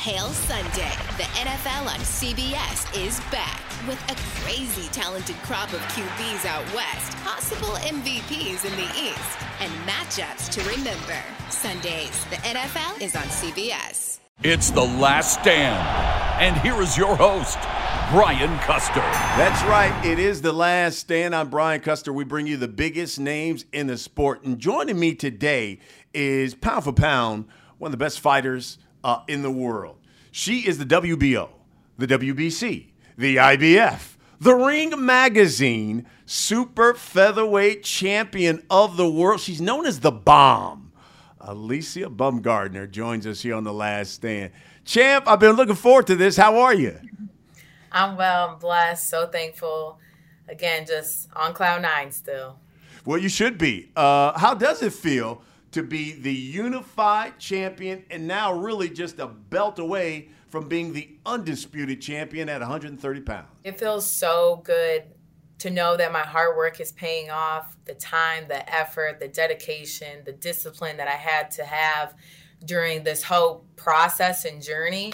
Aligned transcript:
hail 0.00 0.28
Sunday. 0.28 0.96
The 1.18 1.28
NFL 1.36 1.84
on 1.84 2.00
CBS 2.00 2.88
is 3.06 3.20
back 3.30 3.60
with 3.86 4.00
a 4.10 4.16
crazy 4.40 4.88
talented 4.92 5.36
crop 5.42 5.70
of 5.74 5.80
QBs 5.92 6.46
out 6.46 6.64
west, 6.74 7.12
possible 7.18 7.76
MVPs 7.76 8.64
in 8.64 8.74
the 8.76 8.90
East, 8.98 9.36
and 9.60 9.70
matchups 9.86 10.48
to 10.52 10.62
remember. 10.62 11.22
Sundays, 11.50 12.24
the 12.30 12.36
NFL 12.36 13.02
is 13.02 13.14
on 13.14 13.24
CBS. 13.24 14.20
It's 14.42 14.70
the 14.70 14.80
last 14.80 15.38
stand. 15.38 15.76
And 16.40 16.56
here 16.62 16.80
is 16.80 16.96
your 16.96 17.14
host, 17.14 17.58
Brian 18.10 18.58
Custer. 18.60 19.00
That's 19.36 19.62
right. 19.64 19.92
It 20.02 20.18
is 20.18 20.40
the 20.40 20.54
last 20.54 20.98
stand. 20.98 21.36
I'm 21.36 21.50
Brian 21.50 21.82
Custer. 21.82 22.10
We 22.10 22.24
bring 22.24 22.46
you 22.46 22.56
the 22.56 22.68
biggest 22.68 23.20
names 23.20 23.66
in 23.70 23.88
the 23.88 23.98
sport. 23.98 24.44
And 24.44 24.58
joining 24.58 24.98
me 24.98 25.14
today 25.14 25.78
is 26.14 26.54
pound 26.54 26.84
for 26.84 26.94
pound, 26.94 27.48
one 27.76 27.88
of 27.88 27.92
the 27.92 28.02
best 28.02 28.20
fighters 28.20 28.78
uh, 29.04 29.20
in 29.28 29.42
the 29.42 29.50
world. 29.50 29.96
She 30.30 30.60
is 30.66 30.78
the 30.78 30.86
WBO, 30.86 31.48
the 31.98 32.06
WBC, 32.06 32.86
the 33.16 33.36
IBF, 33.36 34.16
the 34.40 34.54
Ring 34.54 35.04
Magazine 35.04 36.06
Super 36.24 36.94
Featherweight 36.94 37.82
Champion 37.82 38.62
of 38.70 38.96
the 38.96 39.08
World. 39.08 39.40
She's 39.40 39.60
known 39.60 39.86
as 39.86 40.00
the 40.00 40.12
Bomb. 40.12 40.92
Alicia 41.40 42.10
Baumgardner 42.10 42.90
joins 42.90 43.26
us 43.26 43.42
here 43.42 43.54
on 43.54 43.64
the 43.64 43.72
last 43.72 44.12
stand. 44.12 44.52
Champ, 44.84 45.26
I've 45.26 45.40
been 45.40 45.56
looking 45.56 45.74
forward 45.74 46.06
to 46.08 46.16
this. 46.16 46.36
How 46.36 46.58
are 46.60 46.74
you? 46.74 46.98
I'm 47.92 48.16
well. 48.16 48.50
I'm 48.50 48.58
blessed. 48.58 49.08
So 49.08 49.26
thankful. 49.26 49.98
Again, 50.48 50.86
just 50.86 51.28
on 51.34 51.54
cloud 51.54 51.82
nine 51.82 52.12
still. 52.12 52.58
Well, 53.04 53.18
you 53.18 53.28
should 53.28 53.56
be. 53.56 53.90
Uh, 53.96 54.38
how 54.38 54.54
does 54.54 54.82
it 54.82 54.92
feel 54.92 55.42
to 55.72 55.82
be 55.82 56.12
the 56.12 56.32
unified 56.32 57.38
champion 57.38 58.04
and 58.10 58.26
now 58.26 58.52
really 58.52 58.88
just 58.88 59.18
a 59.18 59.26
belt 59.26 59.78
away 59.78 60.28
from 60.48 60.68
being 60.68 60.92
the 60.92 61.08
undisputed 61.24 62.00
champion 62.00 62.48
at 62.48 62.60
130 62.60 63.20
pounds? 63.20 63.46
It 63.64 63.78
feels 63.78 64.10
so 64.10 64.62
good 64.64 65.04
to 65.58 65.70
know 65.70 65.96
that 65.96 66.12
my 66.12 66.20
hard 66.20 66.56
work 66.56 66.80
is 66.80 66.92
paying 66.92 67.30
off 67.30 67.76
the 67.84 67.94
time, 67.94 68.46
the 68.48 68.74
effort, 68.74 69.20
the 69.20 69.28
dedication, 69.28 70.24
the 70.24 70.32
discipline 70.32 70.96
that 70.96 71.06
I 71.06 71.16
had 71.16 71.50
to 71.52 71.64
have 71.64 72.14
during 72.64 73.04
this 73.04 73.22
whole 73.22 73.66
process 73.76 74.44
and 74.44 74.62
journey 74.62 75.12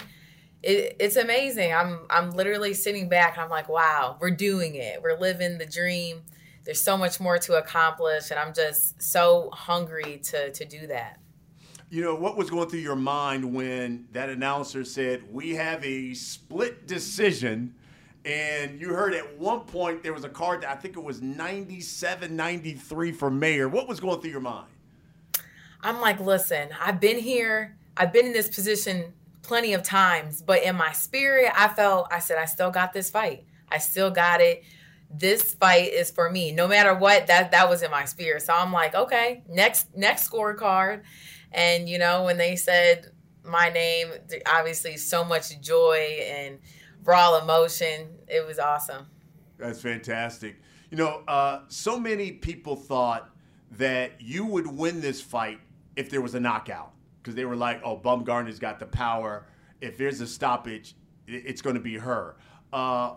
it, 0.63 0.95
it's 0.99 1.15
amazing. 1.15 1.73
I'm 1.73 2.01
I'm 2.09 2.31
literally 2.31 2.73
sitting 2.73 3.09
back. 3.09 3.37
I'm 3.37 3.49
like, 3.49 3.69
wow, 3.69 4.17
we're 4.19 4.31
doing 4.31 4.75
it. 4.75 5.01
We're 5.01 5.17
living 5.17 5.57
the 5.57 5.65
dream. 5.65 6.23
There's 6.67 6.81
so 6.81 6.97
much 6.97 7.21
more 7.21 7.37
to 7.37 7.53
accomplish, 7.53 8.29
and 8.29 8.37
I'm 8.37 8.53
just 8.53 9.01
so 9.01 9.49
hungry 9.53 10.19
to 10.25 10.51
to 10.51 10.65
do 10.65 10.85
that. 10.87 11.17
You 11.89 12.03
know 12.03 12.13
what 12.13 12.35
was 12.35 12.49
going 12.49 12.67
through 12.67 12.81
your 12.81 12.97
mind 12.97 13.55
when 13.55 14.09
that 14.11 14.27
announcer 14.27 14.83
said 14.83 15.23
we 15.31 15.55
have 15.55 15.81
a 15.85 16.13
split 16.13 16.85
decision? 16.85 17.73
And 18.25 18.81
you 18.81 18.89
heard 18.89 19.13
at 19.13 19.39
one 19.39 19.61
point 19.61 20.03
there 20.03 20.11
was 20.11 20.25
a 20.25 20.29
card 20.29 20.63
that 20.63 20.69
I 20.69 20.75
think 20.75 20.97
it 20.97 21.03
was 21.03 21.21
97 21.21 22.35
93 22.35 23.13
for 23.13 23.31
Mayer. 23.31 23.69
What 23.69 23.87
was 23.87 24.01
going 24.01 24.19
through 24.19 24.31
your 24.31 24.41
mind? 24.41 24.67
I'm 25.81 26.01
like, 26.01 26.19
listen, 26.19 26.67
I've 26.81 26.99
been 26.99 27.17
here, 27.17 27.77
I've 27.95 28.11
been 28.11 28.25
in 28.25 28.33
this 28.33 28.49
position 28.49 29.13
plenty 29.41 29.73
of 29.73 29.83
times, 29.83 30.41
but 30.41 30.63
in 30.63 30.75
my 30.75 30.91
spirit, 30.91 31.49
I 31.55 31.69
felt 31.69 32.09
I 32.11 32.19
said 32.19 32.37
I 32.37 32.43
still 32.43 32.71
got 32.71 32.91
this 32.91 33.09
fight. 33.09 33.45
I 33.71 33.77
still 33.77 34.11
got 34.11 34.41
it. 34.41 34.65
This 35.09 35.53
fight 35.55 35.93
is 35.93 36.11
for 36.11 36.29
me. 36.29 36.51
No 36.51 36.67
matter 36.67 36.93
what, 36.93 37.27
that 37.27 37.51
that 37.51 37.69
was 37.69 37.81
in 37.81 37.91
my 37.91 38.05
spirit. 38.05 38.41
So 38.41 38.53
I'm 38.53 38.73
like, 38.73 38.93
okay, 38.93 39.43
next 39.47 39.95
next 39.95 40.29
scorecard. 40.29 41.03
And 41.51 41.87
you 41.87 41.97
know, 41.97 42.23
when 42.23 42.37
they 42.37 42.55
said 42.55 43.11
my 43.43 43.69
name, 43.69 44.09
obviously 44.45 44.97
so 44.97 45.23
much 45.23 45.59
joy 45.61 46.19
and 46.21 46.59
raw 47.03 47.39
emotion. 47.41 48.09
It 48.27 48.45
was 48.45 48.59
awesome. 48.59 49.07
That's 49.57 49.81
fantastic. 49.81 50.57
You 50.91 50.97
know, 50.97 51.23
uh, 51.27 51.61
so 51.67 51.99
many 51.99 52.33
people 52.33 52.75
thought 52.75 53.29
that 53.71 54.21
you 54.21 54.45
would 54.45 54.67
win 54.67 55.01
this 55.01 55.21
fight 55.21 55.59
if 55.95 56.09
there 56.09 56.21
was 56.21 56.35
a 56.35 56.39
knockout 56.39 56.93
because 57.21 57.35
they 57.35 57.45
were 57.45 57.55
like, 57.55 57.81
"Oh, 57.83 57.97
Baumgardner's 57.97 58.59
got 58.59 58.79
the 58.79 58.85
power. 58.85 59.47
If 59.81 59.97
there's 59.97 60.21
a 60.21 60.27
stoppage, 60.27 60.95
it's 61.27 61.61
going 61.61 61.75
to 61.75 61.81
be 61.81 61.97
her." 61.97 62.37
Uh, 62.71 63.15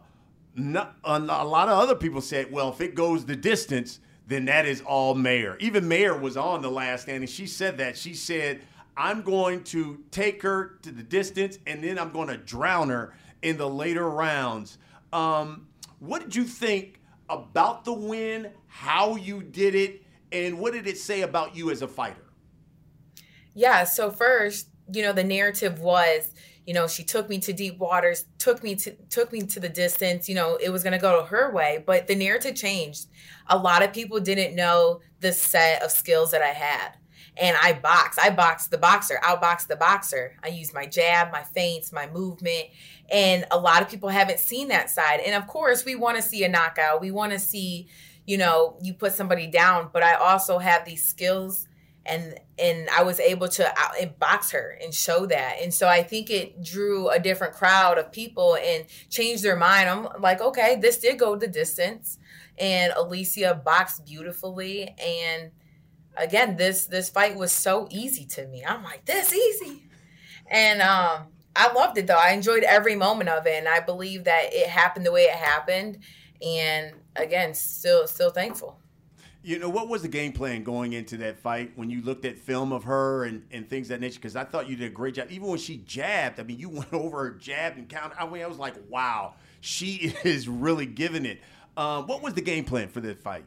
not, 0.60 0.96
a 1.04 1.18
lot 1.18 1.68
of 1.68 1.78
other 1.78 1.94
people 1.94 2.20
said, 2.20 2.52
"Well, 2.52 2.70
if 2.70 2.80
it 2.80 2.94
goes 2.94 3.24
the 3.24 3.36
distance, 3.36 4.00
then 4.26 4.44
that 4.44 4.66
is 4.66 4.80
all 4.82 5.14
Mayer. 5.14 5.56
Even 5.60 5.88
Mayer 5.88 6.16
was 6.16 6.36
on 6.36 6.62
the 6.62 6.70
last 6.70 7.02
stand, 7.02 7.18
and 7.18 7.30
she 7.30 7.46
said 7.46 7.78
that. 7.78 7.96
She 7.96 8.14
said, 8.14 8.60
"I'm 8.96 9.22
going 9.22 9.64
to 9.64 10.04
take 10.10 10.42
her 10.42 10.78
to 10.82 10.90
the 10.92 11.02
distance, 11.02 11.58
and 11.66 11.82
then 11.82 11.98
I'm 11.98 12.10
going 12.12 12.28
to 12.28 12.36
drown 12.36 12.88
her 12.90 13.14
in 13.42 13.56
the 13.56 13.68
later 13.68 14.08
rounds." 14.08 14.78
Um, 15.12 15.66
what 15.98 16.22
did 16.22 16.36
you 16.36 16.44
think 16.44 17.00
about 17.28 17.84
the 17.84 17.92
win? 17.92 18.50
How 18.68 19.16
you 19.16 19.42
did 19.42 19.74
it, 19.74 20.02
and 20.32 20.58
what 20.58 20.72
did 20.72 20.86
it 20.86 20.98
say 20.98 21.22
about 21.22 21.56
you 21.56 21.70
as 21.70 21.82
a 21.82 21.88
fighter? 21.88 22.24
Yeah. 23.54 23.84
So 23.84 24.10
first, 24.10 24.68
you 24.92 25.02
know, 25.02 25.12
the 25.12 25.24
narrative 25.24 25.80
was, 25.80 26.32
you 26.66 26.74
know, 26.74 26.86
she 26.86 27.02
took 27.02 27.28
me 27.28 27.38
to 27.40 27.52
deep 27.52 27.78
waters, 27.78 28.26
took 28.38 28.62
me 28.62 28.74
to 28.76 28.94
took 29.08 29.32
me 29.32 29.42
to 29.42 29.60
the 29.60 29.68
distance. 29.68 30.28
You 30.28 30.34
know, 30.34 30.56
it 30.56 30.70
was 30.70 30.82
going 30.82 30.92
to 30.92 30.98
go 30.98 31.24
her 31.24 31.52
way, 31.52 31.82
but 31.86 32.06
the 32.06 32.14
narrative 32.14 32.54
changed. 32.54 33.06
A 33.48 33.56
lot 33.56 33.82
of 33.82 33.92
people 33.92 34.20
didn't 34.20 34.54
know 34.54 35.00
the 35.20 35.32
set 35.32 35.82
of 35.82 35.90
skills 35.90 36.30
that 36.32 36.42
I 36.42 36.48
had. 36.48 36.92
And 37.36 37.56
I 37.62 37.72
box. 37.72 38.18
I 38.18 38.30
boxed 38.30 38.70
the 38.70 38.78
boxer, 38.78 39.18
outboxed 39.22 39.68
the 39.68 39.76
boxer. 39.76 40.36
I 40.42 40.48
used 40.48 40.74
my 40.74 40.84
jab, 40.84 41.32
my 41.32 41.42
feints, 41.42 41.92
my 41.92 42.08
movement. 42.10 42.66
And 43.10 43.46
a 43.50 43.58
lot 43.58 43.82
of 43.82 43.88
people 43.88 44.08
haven't 44.08 44.40
seen 44.40 44.68
that 44.68 44.90
side. 44.90 45.20
And 45.20 45.34
of 45.34 45.46
course, 45.46 45.84
we 45.84 45.94
want 45.94 46.16
to 46.16 46.22
see 46.22 46.44
a 46.44 46.48
knockout. 46.48 47.00
We 47.00 47.10
want 47.10 47.32
to 47.32 47.38
see, 47.38 47.88
you 48.26 48.36
know, 48.36 48.76
you 48.82 48.94
put 48.94 49.12
somebody 49.12 49.46
down. 49.46 49.90
But 49.92 50.02
I 50.02 50.14
also 50.14 50.58
have 50.58 50.84
these 50.84 51.06
skills 51.06 51.66
and 52.06 52.38
and 52.58 52.88
I 52.90 53.02
was 53.02 53.20
able 53.20 53.48
to 53.48 53.72
box 54.18 54.50
her 54.50 54.78
and 54.82 54.92
show 54.92 55.26
that. 55.26 55.56
And 55.62 55.72
so 55.72 55.88
I 55.88 56.02
think 56.02 56.30
it 56.30 56.62
drew 56.62 57.08
a 57.08 57.18
different 57.18 57.54
crowd 57.54 57.98
of 57.98 58.12
people 58.12 58.56
and 58.56 58.84
changed 59.08 59.42
their 59.42 59.56
mind. 59.56 59.88
I'm 59.88 60.20
like, 60.20 60.40
okay, 60.40 60.76
this 60.76 60.98
did 60.98 61.18
go 61.18 61.36
the 61.36 61.48
distance, 61.48 62.18
and 62.58 62.92
Alicia 62.96 63.60
boxed 63.64 64.06
beautifully. 64.06 64.94
And 64.98 65.52
again, 66.16 66.56
this 66.56 66.86
this 66.86 67.10
fight 67.10 67.36
was 67.36 67.52
so 67.52 67.86
easy 67.90 68.24
to 68.26 68.46
me. 68.46 68.64
I'm 68.64 68.82
like, 68.82 69.04
this 69.04 69.32
easy, 69.32 69.82
and 70.46 70.80
um, 70.82 71.26
I 71.54 71.72
loved 71.72 71.98
it 71.98 72.06
though. 72.06 72.20
I 72.20 72.32
enjoyed 72.32 72.64
every 72.64 72.96
moment 72.96 73.28
of 73.28 73.46
it, 73.46 73.58
and 73.58 73.68
I 73.68 73.80
believe 73.80 74.24
that 74.24 74.52
it 74.52 74.68
happened 74.68 75.06
the 75.06 75.12
way 75.12 75.24
it 75.24 75.36
happened. 75.36 75.98
And 76.42 76.94
again, 77.16 77.54
still 77.54 78.06
still 78.06 78.30
thankful. 78.30 78.79
You 79.42 79.58
know, 79.58 79.70
what 79.70 79.88
was 79.88 80.02
the 80.02 80.08
game 80.08 80.32
plan 80.32 80.64
going 80.64 80.92
into 80.92 81.16
that 81.18 81.38
fight 81.38 81.72
when 81.74 81.88
you 81.88 82.02
looked 82.02 82.26
at 82.26 82.36
film 82.36 82.72
of 82.72 82.84
her 82.84 83.24
and, 83.24 83.42
and 83.50 83.68
things 83.68 83.88
that 83.88 84.00
nature? 84.00 84.18
Because 84.18 84.36
I 84.36 84.44
thought 84.44 84.68
you 84.68 84.76
did 84.76 84.86
a 84.88 84.94
great 84.94 85.14
job. 85.14 85.28
Even 85.30 85.48
when 85.48 85.58
she 85.58 85.78
jabbed, 85.78 86.38
I 86.38 86.42
mean, 86.42 86.58
you 86.58 86.68
went 86.68 86.92
over 86.92 87.24
her 87.24 87.30
jab 87.30 87.78
and 87.78 87.88
count. 87.88 88.12
I 88.18 88.28
mean, 88.28 88.42
I 88.42 88.46
was 88.46 88.58
like, 88.58 88.74
wow, 88.88 89.34
she 89.60 90.14
is 90.24 90.48
really 90.48 90.86
giving 90.86 91.24
it. 91.24 91.40
Um, 91.76 92.06
what 92.06 92.22
was 92.22 92.34
the 92.34 92.42
game 92.42 92.64
plan 92.64 92.88
for 92.88 93.00
that 93.00 93.22
fight? 93.22 93.44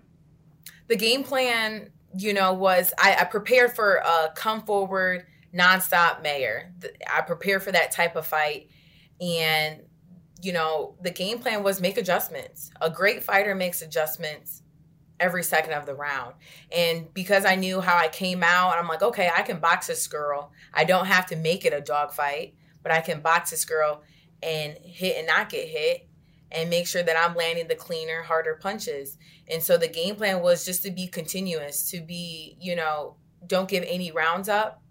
The 0.88 0.96
game 0.96 1.24
plan, 1.24 1.92
you 2.18 2.34
know, 2.34 2.53
was 2.53 2.94
I, 2.98 3.16
I 3.20 3.24
prepared 3.26 3.76
for 3.76 3.96
a 3.96 4.32
come 4.36 4.64
forward, 4.64 5.26
nonstop 5.53 6.24
Mayer. 6.24 6.74
I 7.12 7.22
prepared 7.22 7.62
for 7.64 7.72
that 7.72 7.92
type 7.92 8.16
of 8.16 8.26
fight. 8.26 8.70
And, 9.22 9.82
you 10.42 10.53
know, 10.53 10.96
the 11.02 11.12
game 11.12 11.40
plan 11.40 11.64
was 11.64 11.80
make 11.80 11.98
adjustments. 11.98 12.72
A 12.82 12.90
great 12.90 13.24
fighter 13.24 13.53
makes 13.53 13.82
adjustments 13.82 14.64
every 15.23 15.44
second 15.44 15.73
of 15.73 15.85
the 15.85 15.95
round. 15.95 16.35
And 16.75 17.11
because 17.13 17.45
I 17.45 17.56
knew 17.56 17.79
how 17.79 17.97
I 17.97 18.09
came 18.09 18.44
out, 18.44 18.78
I'm 18.78 18.88
like, 18.88 19.01
okay, 19.01 19.29
I 19.35 19.41
can 19.41 19.59
box 19.59 19.88
this 19.88 20.06
girl. 20.07 20.51
I 20.73 20.84
don't 20.84 21.06
have 21.06 21.28
to 21.28 21.38
make 21.38 21.63
it 21.63 21.73
a 21.73 21.79
dogfight, 21.79 22.56
but 22.81 22.91
I 22.91 23.00
can 23.00 23.22
box 23.22 23.51
this 23.51 23.64
girl 23.64 24.03
and 24.41 24.78
hit 24.84 25.17
and 25.17 25.28
not 25.28 25.49
get 25.49 25.70
hit 25.70 26.09
and 26.52 26.70
make 26.70 26.87
sure 26.87 27.02
that 27.02 27.17
I'm 27.17 27.35
landing 27.35 27.67
the 27.70 27.75
cleaner, 27.75 28.22
harder 28.22 28.59
punches. 28.61 29.17
And 29.49 29.64
so 29.64 29.78
the 29.78 29.87
game 29.87 30.16
plan 30.16 30.41
was 30.41 30.66
just 30.66 30.84
to 30.84 30.91
be 30.91 31.08
continuous, 31.08 31.90
to 31.91 32.02
be, 32.02 32.58
you 32.59 32.76
know, 32.76 33.16
don't 33.47 33.69
give 33.69 33.85
any 33.87 34.11
rounds 34.11 34.49
up. 34.49 34.81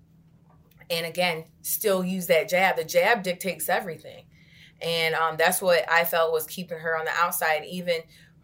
And 0.90 1.06
again, 1.06 1.44
still 1.61 2.02
use 2.02 2.26
that 2.26 2.49
jab. 2.49 2.76
The 2.76 2.85
jab 2.85 3.23
dictates 3.23 3.69
everything. 3.69 4.25
And 4.81 5.14
um, 5.14 5.37
that's 5.37 5.62
what 5.62 5.88
I 5.90 6.05
felt 6.05 6.32
was 6.32 6.46
keeping 6.46 6.78
her 6.78 6.99
on 6.99 7.05
the 7.05 7.12
outside, 7.12 7.64
even 7.67 8.00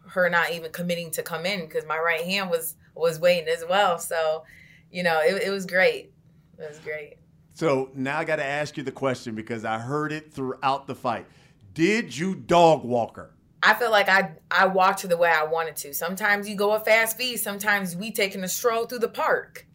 her 0.09 0.29
not 0.29 0.51
even 0.51 0.71
committing 0.71 1.11
to 1.11 1.23
come 1.23 1.45
in 1.45 1.61
because 1.61 1.85
my 1.85 1.97
right 1.97 2.21
hand 2.21 2.49
was 2.49 2.75
was 2.95 3.19
waiting 3.19 3.47
as 3.47 3.63
well. 3.67 3.97
So, 3.99 4.43
you 4.91 5.03
know, 5.03 5.21
it, 5.21 5.43
it 5.43 5.49
was 5.49 5.65
great. 5.65 6.11
It 6.57 6.67
was 6.67 6.79
great. 6.79 7.15
So 7.53 7.89
now 7.93 8.17
I 8.17 8.25
got 8.25 8.37
to 8.37 8.45
ask 8.45 8.77
you 8.77 8.83
the 8.83 8.91
question 8.91 9.35
because 9.35 9.65
I 9.65 9.79
heard 9.79 10.11
it 10.11 10.33
throughout 10.33 10.87
the 10.87 10.95
fight. 10.95 11.25
Did 11.73 12.15
you 12.15 12.35
dog 12.35 12.83
walk 12.83 13.15
her? 13.17 13.31
I 13.61 13.73
feel 13.73 13.91
like 13.91 14.07
I 14.07 14.35
I 14.49 14.67
walked 14.67 15.01
her 15.01 15.07
the 15.07 15.17
way 15.17 15.29
I 15.29 15.43
wanted 15.43 15.75
to. 15.77 15.93
Sometimes 15.93 16.47
you 16.47 16.55
go 16.55 16.71
a 16.71 16.79
fast 16.79 17.15
speed. 17.15 17.37
Sometimes 17.37 17.95
we 17.95 18.11
taking 18.11 18.43
a 18.43 18.47
stroll 18.47 18.85
through 18.85 18.99
the 18.99 19.09
park, 19.09 19.67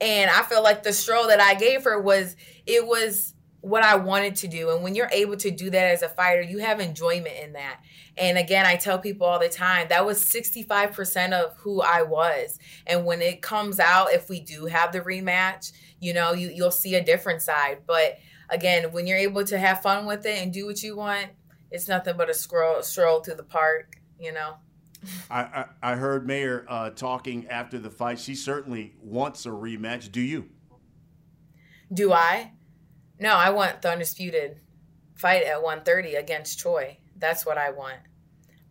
and 0.00 0.30
I 0.30 0.42
feel 0.42 0.62
like 0.62 0.82
the 0.82 0.92
stroll 0.92 1.28
that 1.28 1.40
I 1.40 1.54
gave 1.54 1.84
her 1.84 2.00
was 2.00 2.36
it 2.66 2.86
was 2.86 3.34
what 3.60 3.82
I 3.82 3.96
wanted 3.96 4.36
to 4.36 4.48
do. 4.48 4.70
And 4.70 4.82
when 4.82 4.94
you're 4.94 5.10
able 5.12 5.36
to 5.36 5.50
do 5.50 5.70
that 5.70 5.84
as 5.84 6.02
a 6.02 6.08
fighter, 6.08 6.42
you 6.42 6.58
have 6.58 6.80
enjoyment 6.80 7.36
in 7.42 7.52
that. 7.52 7.80
And 8.16 8.38
again, 8.38 8.64
I 8.64 8.76
tell 8.76 8.98
people 8.98 9.26
all 9.26 9.38
the 9.38 9.48
time 9.48 9.88
that 9.90 10.06
was 10.06 10.24
65% 10.24 11.32
of 11.32 11.56
who 11.58 11.82
I 11.82 12.02
was. 12.02 12.58
And 12.86 13.04
when 13.04 13.20
it 13.20 13.42
comes 13.42 13.78
out, 13.78 14.12
if 14.12 14.28
we 14.28 14.40
do 14.40 14.66
have 14.66 14.92
the 14.92 15.00
rematch, 15.00 15.72
you 16.00 16.14
know, 16.14 16.32
you, 16.32 16.48
you'll 16.48 16.70
see 16.70 16.94
a 16.94 17.04
different 17.04 17.42
side. 17.42 17.80
But 17.86 18.18
again, 18.48 18.92
when 18.92 19.06
you're 19.06 19.18
able 19.18 19.44
to 19.44 19.58
have 19.58 19.82
fun 19.82 20.06
with 20.06 20.24
it 20.24 20.42
and 20.42 20.52
do 20.52 20.66
what 20.66 20.82
you 20.82 20.96
want, 20.96 21.28
it's 21.70 21.86
nothing 21.86 22.16
but 22.16 22.30
a 22.30 22.34
scroll, 22.34 22.82
stroll 22.82 23.20
through 23.20 23.36
the 23.36 23.42
park, 23.42 24.00
you 24.18 24.32
know. 24.32 24.54
I, 25.30 25.40
I, 25.40 25.64
I 25.82 25.94
heard 25.96 26.26
Mayer 26.26 26.64
uh, 26.68 26.90
talking 26.90 27.46
after 27.48 27.78
the 27.78 27.90
fight. 27.90 28.18
She 28.18 28.34
certainly 28.34 28.94
wants 29.02 29.46
a 29.46 29.50
rematch. 29.50 30.10
Do 30.10 30.20
you? 30.20 30.48
Do 31.92 32.12
I? 32.12 32.52
No, 33.20 33.34
I 33.34 33.50
want 33.50 33.82
the 33.82 33.92
undisputed 33.92 34.56
fight 35.14 35.44
at 35.44 35.62
130 35.62 36.14
against 36.14 36.58
Choi. 36.58 36.96
That's 37.16 37.44
what 37.44 37.58
I 37.58 37.70
want. 37.70 37.98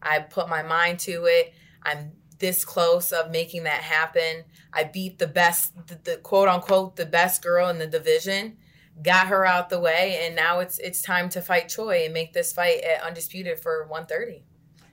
I 0.02 0.20
put 0.20 0.50
my 0.50 0.64
mind 0.64 1.00
to 1.02 1.26
it. 1.26 1.54
I'm 1.84 2.14
this 2.40 2.66
close 2.66 3.12
of 3.12 3.30
making 3.30 3.64
that 3.64 3.82
happen. 3.82 4.44
I 4.74 4.86
beat 4.86 5.20
the 5.20 5.28
best, 5.28 5.74
the, 5.88 6.00
the, 6.04 6.18
quote 6.18 6.48
unquote, 6.48 6.96
the 6.96 7.06
best 7.06 7.44
girl 7.44 7.70
in 7.70 7.78
the 7.78 7.86
division, 7.86 8.58
got 9.04 9.28
her 9.28 9.46
out 9.46 9.70
the 9.70 9.80
way, 9.80 10.22
and 10.24 10.36
now 10.36 10.60
it's 10.60 10.80
it's 10.80 11.02
time 11.02 11.30
to 11.30 11.42
fight 11.42 11.70
Choi 11.70 12.06
and 12.06 12.14
make 12.14 12.34
this 12.34 12.52
fight 12.52 12.82
at 12.82 13.04
undisputed 13.04 13.60
for 13.60 13.86
130. 13.88 14.44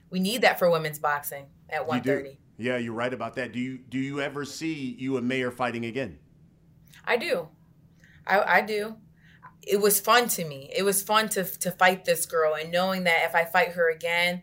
We 0.09 0.19
need 0.19 0.41
that 0.41 0.59
for 0.59 0.69
women's 0.69 0.99
boxing 0.99 1.47
at 1.69 1.85
130. 1.87 2.37
Yeah, 2.57 2.77
you're 2.77 2.93
right 2.93 3.13
about 3.13 3.35
that. 3.35 3.53
Do 3.53 3.59
you 3.59 3.77
do 3.77 3.97
you 3.97 4.21
ever 4.21 4.45
see 4.45 4.95
you 4.99 5.17
and 5.17 5.27
Mayer 5.27 5.51
fighting 5.51 5.85
again? 5.85 6.19
I 7.05 7.17
do. 7.17 7.47
I, 8.25 8.57
I 8.57 8.61
do 8.61 8.97
it 9.69 9.81
was 9.81 9.99
fun 9.99 10.29
to 10.29 10.45
me. 10.45 10.71
It 10.75 10.83
was 10.83 11.01
fun 11.01 11.29
to 11.29 11.43
to 11.43 11.71
fight 11.71 12.05
this 12.05 12.25
girl 12.25 12.53
and 12.55 12.71
knowing 12.71 13.03
that 13.03 13.25
if 13.25 13.35
I 13.35 13.45
fight 13.45 13.73
her 13.73 13.89
again, 13.89 14.41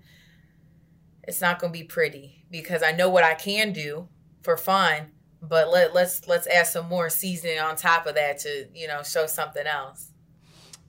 it's 1.22 1.40
not 1.40 1.58
going 1.58 1.72
to 1.72 1.78
be 1.78 1.84
pretty 1.84 2.44
because 2.50 2.82
I 2.82 2.92
know 2.92 3.08
what 3.08 3.24
I 3.24 3.34
can 3.34 3.72
do 3.72 4.08
for 4.42 4.56
fun, 4.56 5.12
but 5.40 5.70
let 5.70 5.94
let's 5.94 6.28
let's 6.28 6.46
add 6.46 6.66
some 6.66 6.88
more 6.88 7.08
seasoning 7.08 7.58
on 7.58 7.76
top 7.76 8.06
of 8.06 8.14
that 8.14 8.38
to, 8.40 8.68
you 8.74 8.86
know, 8.86 9.02
show 9.02 9.26
something 9.26 9.66
else. 9.66 10.12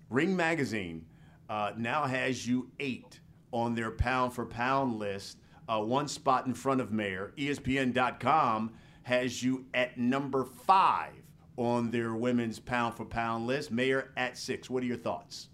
Ring 0.10 0.36
Magazine 0.36 1.06
uh, 1.50 1.72
now 1.78 2.06
has 2.06 2.48
you 2.48 2.70
8 2.80 3.20
on 3.52 3.76
their 3.76 3.92
pound 3.92 4.34
for 4.34 4.46
pound 4.46 5.00
list, 5.00 5.38
uh, 5.68 5.80
one 5.82 6.08
spot 6.08 6.46
in 6.46 6.54
front 6.54 6.82
of 6.82 6.92
Mayer. 6.92 7.34
ESPN.com 7.38 8.74
has 9.04 9.42
you 9.42 9.66
at 9.74 9.98
number 9.98 10.44
5 10.44 11.12
on 11.58 11.92
their 11.92 12.14
women's 12.14 12.60
pound 12.60 12.96
for 12.96 13.06
pound 13.06 13.48
list. 13.48 13.72
Mayer 13.72 14.12
at 14.18 14.38
six. 14.38 14.70
What 14.70 14.84
are 14.84 14.86
your 14.86 14.98
thoughts? 14.98 15.50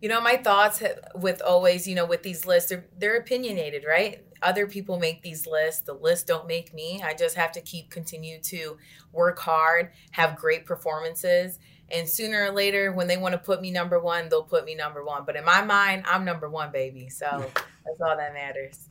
You 0.00 0.08
know, 0.08 0.20
my 0.20 0.36
thoughts 0.36 0.82
with 1.14 1.40
always, 1.40 1.88
you 1.88 1.94
know, 1.94 2.04
with 2.04 2.22
these 2.22 2.44
lists, 2.46 2.68
they're, 2.68 2.86
they're 2.98 3.16
opinionated, 3.16 3.84
right? 3.88 4.22
Other 4.42 4.66
people 4.66 4.98
make 4.98 5.22
these 5.22 5.46
lists. 5.46 5.80
The 5.80 5.94
lists 5.94 6.24
don't 6.24 6.46
make 6.46 6.74
me. 6.74 7.02
I 7.02 7.14
just 7.14 7.34
have 7.36 7.50
to 7.52 7.60
keep 7.62 7.90
continue 7.90 8.38
to 8.42 8.76
work 9.12 9.38
hard, 9.38 9.90
have 10.10 10.36
great 10.36 10.66
performances, 10.66 11.58
and 11.88 12.06
sooner 12.08 12.44
or 12.44 12.50
later, 12.50 12.92
when 12.92 13.06
they 13.06 13.16
want 13.16 13.32
to 13.32 13.38
put 13.38 13.62
me 13.62 13.70
number 13.70 13.98
one, 13.98 14.28
they'll 14.28 14.42
put 14.42 14.64
me 14.64 14.74
number 14.74 15.04
one. 15.04 15.24
But 15.24 15.36
in 15.36 15.44
my 15.44 15.64
mind, 15.64 16.04
I'm 16.06 16.24
number 16.24 16.50
one, 16.50 16.72
baby. 16.72 17.08
So 17.08 17.26
that's 17.54 18.00
all 18.00 18.16
that 18.16 18.34
matters. 18.34 18.88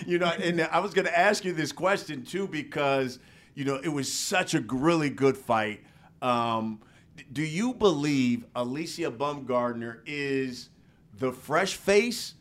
you 0.06 0.18
know, 0.18 0.26
and 0.26 0.62
I 0.62 0.80
was 0.80 0.94
going 0.94 1.04
to 1.04 1.16
ask 1.16 1.44
you 1.44 1.52
this 1.52 1.70
question 1.70 2.24
too 2.24 2.48
because– 2.48 3.20
you 3.54 3.64
know, 3.64 3.76
it 3.76 3.88
was 3.88 4.12
such 4.12 4.54
a 4.54 4.60
really 4.60 5.10
good 5.10 5.36
fight. 5.36 5.80
Um, 6.20 6.80
do 7.32 7.42
you 7.42 7.74
believe 7.74 8.44
Alicia 8.54 9.10
Baumgardner 9.10 9.98
is 10.06 10.70
the 11.18 11.32
fresh 11.32 11.76
face, 11.76 12.34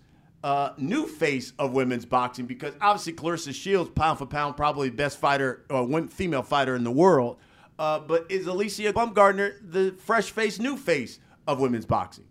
uh, 0.43 0.71
new 0.77 1.07
face 1.07 1.53
of 1.59 1.73
women's 1.73 2.05
boxing? 2.05 2.45
Because 2.45 2.73
obviously 2.81 3.13
Claressa 3.13 3.53
Shields, 3.53 3.89
pound 3.91 4.19
for 4.19 4.25
pound, 4.25 4.55
probably 4.55 4.89
best 4.89 5.17
fighter, 5.17 5.65
uh, 5.69 5.85
female 6.07 6.43
fighter 6.43 6.75
in 6.75 6.83
the 6.83 6.91
world. 6.91 7.37
Uh, 7.77 7.99
but 7.99 8.29
is 8.29 8.47
Alicia 8.47 8.93
Baumgardner 8.93 9.55
the 9.61 9.95
fresh 9.99 10.31
face, 10.31 10.59
new 10.59 10.77
face 10.77 11.19
of 11.47 11.59
women's 11.59 11.85
boxing? 11.85 12.25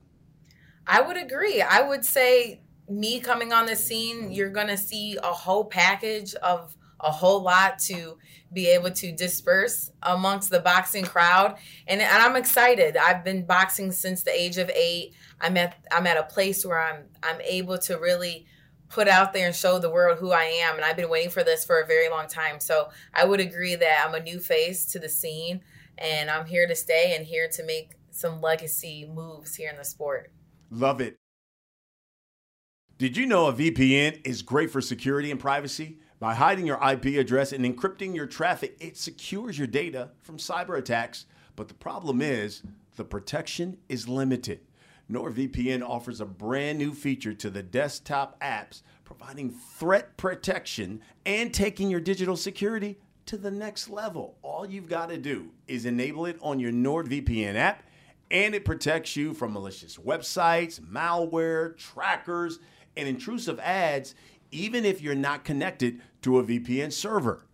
I 0.87 1.01
would 1.01 1.17
agree. 1.17 1.61
I 1.61 1.83
would 1.83 2.05
say 2.05 2.61
me 2.89 3.21
coming 3.21 3.53
on 3.53 3.67
the 3.67 3.77
scene, 3.77 4.33
you're 4.33 4.51
going 4.51 4.67
to 4.67 4.77
see 4.77 5.17
a 5.23 5.33
whole 5.33 5.65
package 5.65 6.35
of 6.37 6.77
a 7.03 7.11
whole 7.11 7.43
lot 7.43 7.79
to 7.79 8.19
be 8.53 8.67
able 8.69 8.91
to 8.91 9.13
disperse 9.13 9.91
amongst 10.03 10.51
the 10.51 10.61
boxing 10.61 11.05
crowd. 11.05 11.57
And, 11.87 12.01
and 12.01 12.23
i'm 12.23 12.37
excited. 12.37 12.97
I've 12.97 13.25
been 13.25 13.45
boxing 13.45 13.93
since 13.93 14.23
the 14.23 14.39
age 14.39 14.59
of 14.59 14.71
eight. 14.71 15.15
I'm 15.41 15.57
at 15.57 15.85
i'm 15.93 16.07
at 16.07 16.17
a 16.17 16.25
place 16.25 16.65
where 16.65 16.81
i'm 16.81 17.05
i'm 17.23 17.41
able 17.43 17.79
to 17.79 17.99
really 17.99 18.47
put 18.89 19.07
out 19.07 19.33
there 19.33 19.47
and 19.47 19.55
show 19.55 19.79
the 19.79 19.91
world 19.91 20.19
who 20.19 20.33
i 20.33 20.45
am. 20.45 20.77
And 20.77 20.85
i've 20.85 20.97
been 20.97 21.11
waiting 21.11 21.31
for 21.31 21.45
this 21.45 21.65
for 21.65 21.81
a 21.81 21.87
very 21.87 22.09
long 22.09 22.27
time. 22.27 22.61
So 22.61 22.89
i 23.15 23.25
would 23.25 23.41
agree 23.41 23.77
that 23.77 24.05
i'm 24.07 24.15
a 24.15 24.23
new 24.23 24.41
face 24.41 24.85
to 24.87 24.99
the 24.99 25.09
scene 25.09 25.61
and 25.99 26.31
i'm 26.31 26.47
here 26.47 26.67
to 26.67 26.75
stay 26.75 27.15
and 27.17 27.25
here 27.25 27.49
to 27.49 27.65
make 27.65 27.93
some 28.11 28.41
legacy 28.41 29.09
moves 29.13 29.55
here 29.55 29.71
in 29.71 29.77
the 29.77 29.85
sport. 29.85 30.33
Love 30.71 31.01
it. 31.01 31.17
Did 32.99 33.17
you 33.17 33.27
know 33.27 33.47
a 33.47 33.53
vpn 33.53 34.21
is 34.27 34.43
great 34.43 34.71
for 34.71 34.81
security 34.81 35.31
and 35.31 35.39
privacy 35.39 36.01
by 36.21 36.35
hiding 36.35 36.67
your 36.67 36.79
IP 36.87 37.19
address 37.19 37.51
and 37.51 37.65
encrypting 37.65 38.15
your 38.15 38.27
traffic, 38.27 38.77
it 38.79 38.99
secures 38.99 39.57
your 39.57 39.67
data 39.67 40.11
from 40.21 40.37
cyber 40.37 40.79
attacks. 40.79 41.25
But 41.57 41.69
the 41.69 41.75
problem 41.75 42.21
is, 42.21 42.63
the 42.97 43.05
protection 43.05 43.79
is 43.89 44.07
limited. 44.07 44.61
NordVPN 45.11 45.83
offers 45.83 46.21
a 46.21 46.27
brand 46.27 46.79
new 46.79 46.93
feature 46.93 47.33
to 47.33 47.49
the 47.49 47.63
desktop 47.63 48.39
apps, 48.41 48.83
providing 49.05 49.51
threat 49.51 50.17
protection 50.19 51.01
and 51.25 51.53
taking 51.53 51.91
your 51.91 52.01
digital 52.01 52.37
security 52.37 52.99
to 53.25 53.39
the 53.39 53.51
next 53.51 53.89
level. 53.89 54.37
All 54.43 54.67
you've 54.67 54.89
got 54.89 55.09
to 55.09 55.17
do 55.17 55.51
is 55.67 55.87
enable 55.87 56.27
it 56.27 56.39
on 56.43 56.61
your 56.61 56.71
NordVPN 56.71 57.55
app, 57.55 57.83
and 58.31 58.55
it 58.55 58.67
protects 58.67 59.17
you 59.17 59.33
from 59.33 59.55
malicious 59.55 59.97
websites, 59.97 60.81
malware, 60.81 61.77
trackers, 61.79 62.59
and 62.97 63.09
intrusive 63.09 63.59
ads 63.61 64.15
even 64.51 64.85
if 64.85 65.01
you're 65.01 65.15
not 65.15 65.45
connected 65.45 66.01
to 66.23 66.39
a 66.39 66.45
VPN 66.45 66.93
server. 66.93 67.47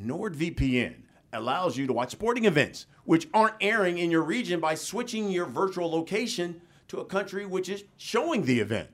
NordVPN 0.00 0.96
allows 1.32 1.76
you 1.76 1.86
to 1.86 1.92
watch 1.92 2.10
sporting 2.12 2.44
events 2.44 2.86
which 3.04 3.28
aren't 3.32 3.54
airing 3.60 3.98
in 3.98 4.10
your 4.10 4.22
region 4.22 4.60
by 4.60 4.74
switching 4.74 5.30
your 5.30 5.46
virtual 5.46 5.90
location 5.90 6.60
to 6.88 6.98
a 6.98 7.04
country 7.04 7.46
which 7.46 7.68
is 7.68 7.84
showing 7.96 8.44
the 8.44 8.60
event. 8.60 8.88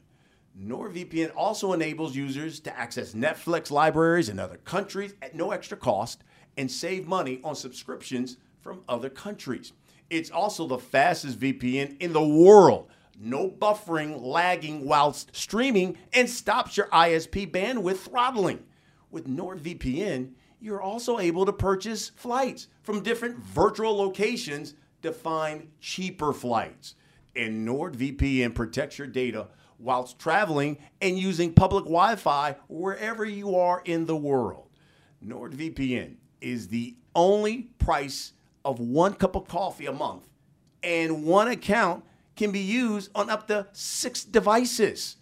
NordVPN 0.60 1.32
also 1.34 1.72
enables 1.72 2.14
users 2.14 2.60
to 2.60 2.78
access 2.78 3.14
Netflix 3.14 3.70
libraries 3.70 4.28
in 4.28 4.38
other 4.38 4.58
countries 4.58 5.14
at 5.22 5.34
no 5.34 5.50
extra 5.50 5.76
cost 5.76 6.24
and 6.58 6.70
save 6.70 7.06
money 7.06 7.40
on 7.42 7.54
subscriptions 7.54 8.36
from 8.60 8.82
other 8.88 9.08
countries. 9.08 9.72
It's 10.10 10.30
also 10.30 10.66
the 10.66 10.78
fastest 10.78 11.40
VPN 11.40 11.96
in 12.00 12.12
the 12.12 12.26
world 12.26 12.90
no 13.18 13.48
buffering, 13.48 14.20
lagging 14.20 14.86
whilst 14.86 15.34
streaming, 15.34 15.96
and 16.12 16.28
stops 16.28 16.76
your 16.76 16.86
ISP 16.88 17.50
bandwidth 17.50 17.98
throttling. 17.98 18.64
With 19.10 19.28
NordVPN, 19.28 20.32
you're 20.60 20.80
also 20.80 21.18
able 21.18 21.44
to 21.46 21.52
purchase 21.52 22.10
flights 22.10 22.68
from 22.82 23.02
different 23.02 23.38
virtual 23.38 23.96
locations 23.96 24.74
to 25.02 25.12
find 25.12 25.68
cheaper 25.80 26.32
flights. 26.32 26.94
And 27.34 27.66
NordVPN 27.66 28.54
protects 28.54 28.98
your 28.98 29.08
data 29.08 29.48
whilst 29.78 30.18
traveling 30.18 30.78
and 31.00 31.18
using 31.18 31.52
public 31.52 31.84
Wi 31.84 32.16
Fi 32.16 32.56
wherever 32.68 33.24
you 33.24 33.56
are 33.56 33.82
in 33.84 34.06
the 34.06 34.16
world. 34.16 34.68
NordVPN 35.26 36.16
is 36.40 36.68
the 36.68 36.96
only 37.14 37.70
price 37.78 38.32
of 38.64 38.78
one 38.80 39.14
cup 39.14 39.34
of 39.34 39.48
coffee 39.48 39.86
a 39.86 39.92
month 39.92 40.28
and 40.82 41.24
one 41.24 41.48
account 41.48 42.04
can 42.36 42.50
be 42.50 42.60
used 42.60 43.10
on 43.14 43.30
up 43.30 43.48
to 43.48 43.66
six 43.72 44.24
devices. 44.24 45.16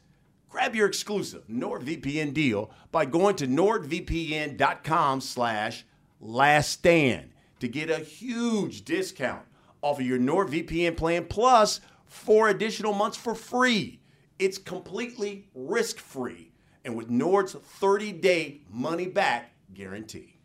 Grab 0.49 0.75
your 0.75 0.89
exclusive 0.89 1.47
NordVPN 1.49 2.35
deal 2.35 2.71
by 2.91 3.05
going 3.05 3.37
to 3.37 3.47
nordvpn.com 3.47 5.21
slash 5.21 5.85
last 6.21 6.71
stand 6.71 7.31
to 7.61 7.69
get 7.69 7.91
a 7.91 7.99
huge 7.99 8.85
discount 8.85 9.43
off 9.83 10.01
of 10.01 10.07
your 10.07 10.19
NordVPN 10.19 10.97
plan 10.97 11.27
plus 11.27 11.81
four 12.07 12.49
additional 12.49 12.93
months 12.93 13.17
for 13.17 13.35
free. 13.35 14.01
It's 14.39 14.59
completely 14.59 15.49
risk-free 15.55 16.51
and 16.85 16.97
with 16.97 17.11
Nord's 17.11 17.55
30-day 17.55 18.63
money-back 18.71 19.53
guarantee. 19.73 20.41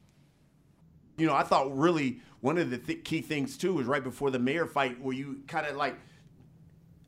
You 1.17 1.27
know, 1.27 1.33
I 1.33 1.43
thought 1.43 1.75
really 1.75 2.19
one 2.41 2.57
of 2.57 2.69
the 2.69 2.77
th- 2.77 3.03
key 3.03 3.21
things 3.21 3.57
too 3.57 3.73
was 3.73 3.87
right 3.87 4.03
before 4.03 4.29
the 4.29 4.39
Mayer 4.39 4.65
fight 4.65 5.01
where 5.01 5.15
you 5.15 5.41
kind 5.47 5.65
of 5.65 5.75
like– 5.75 5.95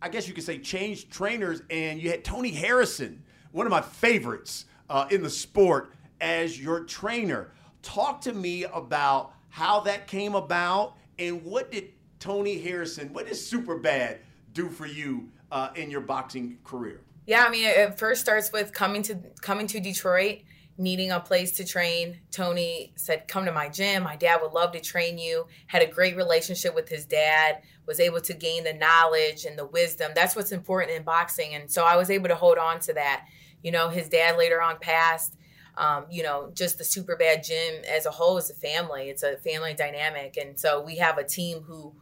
I 0.01 0.10
guess 0.10 0.27
you 0.27 0.34
could 0.34 0.44
say, 0.44 0.60
changed 0.60 1.12
trainers, 1.12 1.62
and 1.70 2.01
you 2.01 2.10
had 2.10 2.24
Tony 2.24 2.51
Harrison, 2.51 3.24
one 3.51 3.66
of 3.66 3.72
my 3.72 3.82
favorites 3.82 4.66
uh, 4.89 5.08
in 5.10 5.24
the 5.24 5.30
sport, 5.30 5.94
as 6.22 6.60
your 6.60 6.82
trainer. 6.82 7.51
Talk 7.82 8.22
to 8.22 8.34
me 8.34 8.63
about 8.66 9.34
how 9.50 9.80
that 9.82 10.08
came 10.08 10.36
about 10.36 10.96
and 11.20 11.44
what 11.44 11.72
did 11.72 11.89
Tony 12.20 12.58
Harrison? 12.60 13.12
What 13.13 13.27
does 13.27 13.39
Superbad 13.39 14.18
do 14.54 14.70
for 14.70 14.86
you 14.86 15.30
uh, 15.51 15.70
in 15.75 15.89
your 15.89 16.01
boxing 16.01 16.58
career? 16.63 17.01
Yeah, 17.25 17.44
I 17.46 17.50
mean, 17.50 17.66
it 17.66 17.98
first 17.98 18.22
starts 18.22 18.51
with 18.51 18.72
coming 18.72 19.04
to 19.04 19.16
coming 19.42 19.68
to 19.68 19.80
Detroit, 19.80 20.39
needing 20.77 21.12
a 21.12 21.19
place 21.19 21.53
to 21.53 21.65
train. 21.65 22.19
Tony 22.31 22.93
said, 22.96 23.27
"Come 23.27 23.46
to 23.46 23.51
my 23.51 23.69
gym. 23.69 24.03
My 24.03 24.15
dad 24.15 24.41
would 24.41 24.53
love 24.53 24.72
to 24.74 24.79
train 24.79 25.17
you." 25.17 25.48
Had 25.67 25.81
a 25.81 25.88
great 25.88 26.15
relationship 26.15 26.75
with 26.75 26.89
his 26.89 27.05
dad. 27.05 27.62
Was 27.86 28.00
able 28.00 28.22
to 28.22 28.34
gain 28.34 28.63
the 28.63 28.74
knowledge 28.74 29.46
and 29.46 29.57
the 29.57 29.65
wisdom. 29.65 30.12
That's 30.13 30.36
what's 30.36 30.51
important 30.51 30.91
in 30.91 31.03
boxing, 31.03 31.55
and 31.55 31.72
so 31.72 31.84
I 31.84 31.96
was 31.96 32.10
able 32.10 32.27
to 32.29 32.36
hold 32.36 32.57
on 32.57 32.79
to 32.81 32.93
that. 32.93 33.25
You 33.63 33.72
know, 33.72 33.89
his 33.89 34.10
dad 34.10 34.38
later 34.38 34.62
on 34.62 34.79
passed. 34.79 35.36
Um, 35.75 36.05
you 36.10 36.24
know, 36.24 36.50
just 36.55 36.79
the 36.79 36.84
Superbad 36.84 37.46
gym 37.46 37.84
as 37.88 38.07
a 38.07 38.12
whole 38.12 38.38
is 38.39 38.50
a 38.50 38.55
family. 38.55 39.10
It's 39.10 39.22
a 39.22 39.38
family 39.38 39.75
dynamic, 39.75 40.36
and 40.38 40.60
so 40.60 40.81
we 40.81 40.98
have 40.98 41.17
a 41.17 41.24
team 41.24 41.62
who 41.62 41.93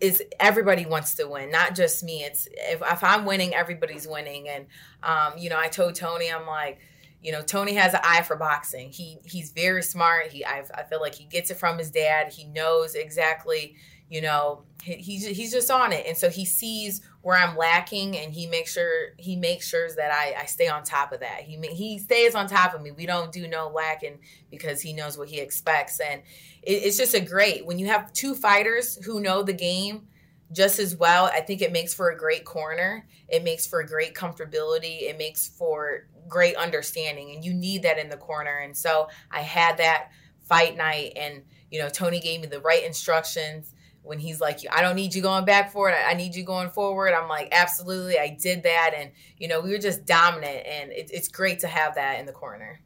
is 0.00 0.22
everybody 0.38 0.86
wants 0.86 1.14
to 1.14 1.26
win, 1.26 1.50
not 1.50 1.74
just 1.74 2.04
me. 2.04 2.22
It's 2.22 2.46
if, 2.52 2.82
if 2.82 3.04
I'm 3.04 3.24
winning, 3.24 3.54
everybody's 3.54 4.06
winning. 4.06 4.48
And 4.48 4.66
um, 5.02 5.38
you 5.38 5.50
know, 5.50 5.58
I 5.58 5.68
told 5.68 5.94
Tony, 5.94 6.30
I'm 6.30 6.46
like, 6.46 6.78
you 7.22 7.32
know, 7.32 7.42
Tony 7.42 7.74
has 7.74 7.94
an 7.94 8.00
eye 8.04 8.22
for 8.22 8.36
boxing. 8.36 8.90
He 8.90 9.18
he's 9.24 9.50
very 9.50 9.82
smart. 9.82 10.28
He 10.32 10.44
I, 10.44 10.64
I 10.74 10.84
feel 10.84 11.00
like 11.00 11.14
he 11.14 11.24
gets 11.24 11.50
it 11.50 11.56
from 11.56 11.78
his 11.78 11.90
dad. 11.90 12.32
He 12.32 12.44
knows 12.44 12.94
exactly, 12.94 13.74
you 14.08 14.20
know, 14.20 14.62
he, 14.82 14.94
he's 14.94 15.52
just 15.52 15.70
on 15.70 15.92
it, 15.92 16.06
and 16.06 16.16
so 16.16 16.30
he 16.30 16.44
sees 16.44 17.00
where 17.22 17.36
I'm 17.36 17.56
lacking, 17.56 18.16
and 18.16 18.32
he 18.32 18.46
makes 18.46 18.72
sure 18.72 19.08
he 19.18 19.34
makes 19.34 19.68
sure 19.68 19.88
that 19.96 20.12
I, 20.12 20.42
I 20.42 20.44
stay 20.46 20.68
on 20.68 20.84
top 20.84 21.12
of 21.12 21.20
that. 21.20 21.42
He 21.42 21.56
he 21.72 21.98
stays 21.98 22.34
on 22.36 22.46
top 22.46 22.74
of 22.74 22.82
me. 22.82 22.92
We 22.92 23.06
don't 23.06 23.32
do 23.32 23.48
no 23.48 23.68
lacking 23.68 24.20
because 24.50 24.80
he 24.80 24.92
knows 24.92 25.18
what 25.18 25.28
he 25.28 25.40
expects, 25.40 25.98
and 25.98 26.22
it, 26.62 26.84
it's 26.84 26.96
just 26.96 27.14
a 27.14 27.20
great 27.20 27.66
when 27.66 27.78
you 27.80 27.86
have 27.86 28.12
two 28.12 28.34
fighters 28.34 29.04
who 29.04 29.20
know 29.20 29.42
the 29.42 29.52
game 29.52 30.06
just 30.52 30.78
as 30.78 30.96
well. 30.96 31.26
I 31.26 31.40
think 31.40 31.60
it 31.60 31.72
makes 31.72 31.92
for 31.92 32.10
a 32.10 32.16
great 32.16 32.44
corner. 32.44 33.06
It 33.28 33.44
makes 33.44 33.66
for 33.66 33.82
great 33.82 34.14
comfortability. 34.14 35.02
It 35.02 35.18
makes 35.18 35.48
for 35.48 36.06
great 36.28 36.56
understanding, 36.56 37.32
and 37.34 37.44
you 37.44 37.54
need 37.54 37.82
that 37.82 37.98
in 37.98 38.08
the 38.08 38.16
corner. 38.16 38.58
And 38.58 38.76
so 38.76 39.08
I 39.30 39.40
had 39.40 39.78
that 39.78 40.10
fight 40.42 40.76
night, 40.76 41.12
and 41.16 41.42
you 41.70 41.80
know 41.80 41.88
Tony 41.88 42.20
gave 42.20 42.40
me 42.40 42.46
the 42.46 42.60
right 42.60 42.84
instructions 42.84 43.74
when 44.08 44.18
he's 44.18 44.40
like, 44.40 44.60
I 44.72 44.80
don't 44.80 44.96
need 44.96 45.14
you 45.14 45.20
going 45.20 45.44
back 45.44 45.70
for 45.70 45.90
it. 45.90 45.96
I 46.04 46.14
need 46.14 46.34
you 46.34 46.42
going 46.42 46.70
forward. 46.70 47.12
I'm 47.12 47.28
like, 47.28 47.48
absolutely. 47.52 48.18
I 48.18 48.36
did 48.40 48.62
that. 48.62 48.94
And, 48.96 49.10
you 49.36 49.48
know, 49.48 49.60
we 49.60 49.70
were 49.70 49.78
just 49.78 50.06
dominant. 50.06 50.66
And 50.66 50.90
it, 50.92 51.10
it's 51.12 51.28
great 51.28 51.58
to 51.60 51.68
have 51.68 51.94
that 51.96 52.18
in 52.18 52.24
the 52.24 52.32
corner. 52.32 52.80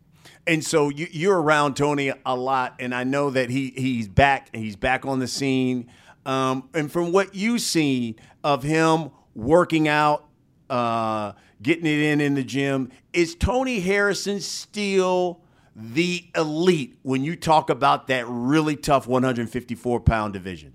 And 0.49 0.65
so 0.65 0.89
you, 0.89 1.31
are 1.31 1.41
around 1.41 1.77
Tony 1.77 2.13
a 2.27 2.37
lot. 2.37 2.75
And 2.81 2.93
I 2.93 3.05
know 3.05 3.31
that 3.31 3.51
he 3.51 3.73
he's 3.77 4.09
back. 4.09 4.49
He's 4.53 4.75
back 4.75 5.07
on 5.07 5.21
the 5.21 5.29
scene. 5.29 5.89
Um, 6.27 6.69
and 6.75 6.91
from 6.91 7.13
what 7.13 7.37
you've 7.37 7.61
seen 7.61 8.17
of 8.43 8.65
him 8.65 9.11
working 9.35 9.87
out, 9.87 10.29
uh, 10.69 11.33
getting 11.62 11.87
it 11.87 12.00
in 12.00 12.21
in 12.21 12.35
the 12.35 12.42
gym, 12.42 12.90
is 13.12 13.35
Tony 13.35 13.81
Harrison 13.81 14.40
still 14.40 15.40
the 15.75 16.25
elite 16.37 16.99
when 17.02 17.25
you 17.25 17.37
talk 17.37 17.71
about 17.71 18.09
that 18.09 18.26
really 18.28 18.76
tough 18.76 19.07
154 19.07 20.00
pound 20.00 20.33
division? 20.33 20.73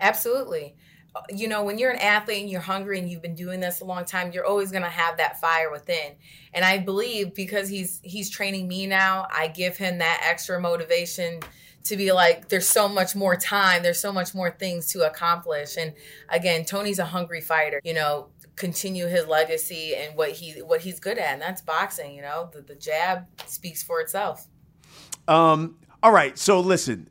Absolutely. 0.00 0.74
Uh, 1.14 1.20
you 1.30 1.46
know, 1.46 1.62
when 1.62 1.78
you're 1.78 1.90
an 1.90 1.98
athlete 1.98 2.40
and 2.40 2.50
you're 2.50 2.60
hungry 2.60 2.98
and 2.98 3.08
you've 3.08 3.22
been 3.22 3.34
doing 3.34 3.60
this 3.60 3.80
a 3.80 3.84
long 3.84 4.04
time, 4.04 4.32
you're 4.32 4.46
always 4.46 4.70
going 4.70 4.82
to 4.82 4.88
have 4.88 5.16
that 5.18 5.40
fire 5.40 5.70
within. 5.70 6.14
And 6.54 6.64
I 6.64 6.78
believe 6.78 7.34
because 7.34 7.68
he's 7.68 8.00
he's 8.02 8.30
training 8.30 8.68
me 8.68 8.86
now, 8.86 9.26
I 9.30 9.48
give 9.48 9.76
him 9.76 9.98
that 9.98 10.26
extra 10.28 10.60
motivation 10.60 11.40
to 11.84 11.96
be 11.96 12.12
like 12.12 12.48
there's 12.48 12.68
so 12.68 12.88
much 12.88 13.14
more 13.14 13.36
time, 13.36 13.82
there's 13.82 14.00
so 14.00 14.12
much 14.12 14.34
more 14.34 14.50
things 14.50 14.86
to 14.92 15.06
accomplish. 15.06 15.76
And 15.76 15.92
again, 16.28 16.64
Tony's 16.64 16.98
a 16.98 17.04
hungry 17.04 17.40
fighter. 17.40 17.80
You 17.84 17.94
know, 17.94 18.28
continue 18.56 19.06
his 19.06 19.26
legacy 19.26 19.94
and 19.94 20.16
what 20.16 20.30
he 20.32 20.60
what 20.62 20.82
he's 20.82 21.00
good 21.00 21.18
at, 21.18 21.34
and 21.34 21.42
that's 21.42 21.62
boxing, 21.62 22.14
you 22.14 22.22
know. 22.22 22.50
The, 22.52 22.62
the 22.62 22.74
jab 22.74 23.26
speaks 23.46 23.82
for 23.82 24.00
itself. 24.00 24.46
Um 25.28 25.76
all 26.02 26.12
right, 26.12 26.36
so 26.36 26.58
listen, 26.60 27.08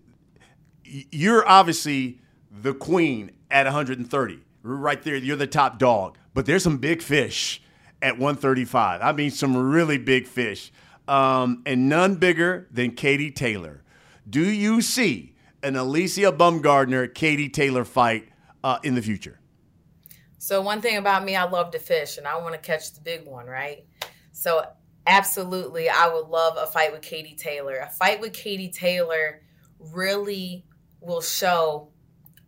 you're 0.84 1.48
obviously 1.48 2.20
the 2.52 2.74
queen 2.74 3.32
at 3.50 3.66
130. 3.66 4.40
Right 4.64 5.02
there, 5.02 5.16
you're 5.16 5.38
the 5.38 5.48
top 5.48 5.80
dog. 5.80 6.18
But 6.34 6.46
there's 6.46 6.64
some 6.64 6.78
big 6.78 7.02
fish 7.02 7.62
at 8.02 8.18
135. 8.18 9.02
I 9.02 9.12
mean, 9.12 9.32
some 9.32 9.56
really 9.56 9.98
big 9.98 10.28
fish. 10.28 10.72
Um, 11.08 11.64
and 11.66 11.90
none 11.90 12.16
bigger 12.16 12.68
than 12.72 12.92
Katie 12.92 13.32
Taylor. 13.32 13.84
Do 14.30 14.44
you 14.44 14.82
see 14.82 15.36
an 15.64 15.76
Alicia 15.76 16.32
Baumgardner 16.32 17.14
Katie 17.14 17.50
Taylor 17.50 17.84
fight 17.84 18.30
uh, 18.64 18.80
in 18.84 18.96
the 18.96 19.02
future? 19.02 19.40
So, 20.42 20.60
one 20.60 20.82
thing 20.82 20.98
about 20.98 21.24
me, 21.24 21.36
I 21.36 21.44
love 21.44 21.70
to 21.70 21.78
fish 21.78 22.18
and 22.18 22.28
I 22.28 22.42
want 22.42 22.56
to 22.56 22.60
catch 22.60 22.94
the 22.94 23.02
big 23.02 23.28
one, 23.28 23.46
right? 23.46 23.86
So, 24.32 24.66
absolutely, 25.06 25.88
I 25.88 26.12
would 26.12 26.30
love 26.30 26.58
a 26.58 26.66
fight 26.66 26.92
with 26.92 27.04
Katie 27.04 27.36
Taylor. 27.36 27.78
A 27.78 27.92
fight 27.92 28.20
with 28.20 28.34
Katie 28.34 28.72
Taylor 28.72 29.44
really 29.78 30.66
will 31.00 31.22
show 31.22 31.90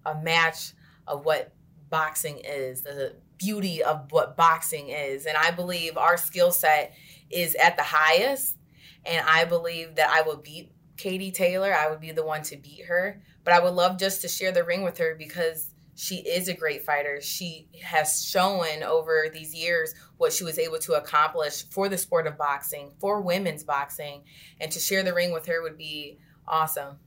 a 0.08 0.16
match 0.16 0.74
of 1.06 1.24
what 1.24 1.54
boxing 1.92 2.40
is, 2.44 2.82
the 2.82 3.14
beauty 3.38 3.84
of 3.84 4.12
what 4.12 4.36
boxing 4.36 4.90
is. 4.90 5.28
And 5.28 5.38
I 5.38 5.52
believe 5.52 5.96
our 5.96 6.18
skill 6.18 6.50
set 6.50 6.96
is 7.30 7.54
at 7.54 7.78
the 7.78 7.84
highest. 7.84 8.58
And 9.06 9.24
I 9.30 9.46
believe 9.46 9.98
that 9.98 10.10
I 10.10 10.24
will 10.24 10.38
beat 10.38 10.72
Katie 10.98 11.32
Taylor. 11.32 11.72
I 11.72 11.92
would 11.92 12.00
be 12.00 12.12
the 12.12 12.26
one 12.26 12.42
to 12.42 12.58
beat 12.58 12.86
her. 12.88 13.22
But 13.44 13.54
I 13.54 13.60
would 13.60 13.76
love 13.76 14.00
just 14.00 14.22
to 14.22 14.28
share 14.28 14.52
the 14.52 14.64
ring 14.64 14.82
with 14.82 14.98
her 14.98 15.14
because 15.16 15.73
she 15.96 16.18
is 16.18 16.48
a 16.48 16.54
great 16.54 16.84
fighter. 16.84 17.22
She 17.22 17.68
has 17.84 18.26
shown 18.26 18.84
over 18.84 19.28
these 19.32 19.54
years 19.54 19.94
what 20.18 20.34
she 20.34 20.44
was 20.44 20.58
able 20.58 20.80
to 20.80 20.94
accomplish 20.94 21.70
for 21.70 21.90
the 21.90 21.98
sport 21.98 22.28
of 22.28 22.38
boxing, 22.38 22.92
for 23.00 23.22
women's 23.22 23.64
boxing. 23.64 24.24
And 24.60 24.72
to 24.72 24.80
share 24.80 25.04
the 25.04 25.14
ring 25.14 25.32
with 25.32 25.46
her 25.46 25.62
would 25.62 25.78
be 25.78 26.18
awesome. 26.48 26.98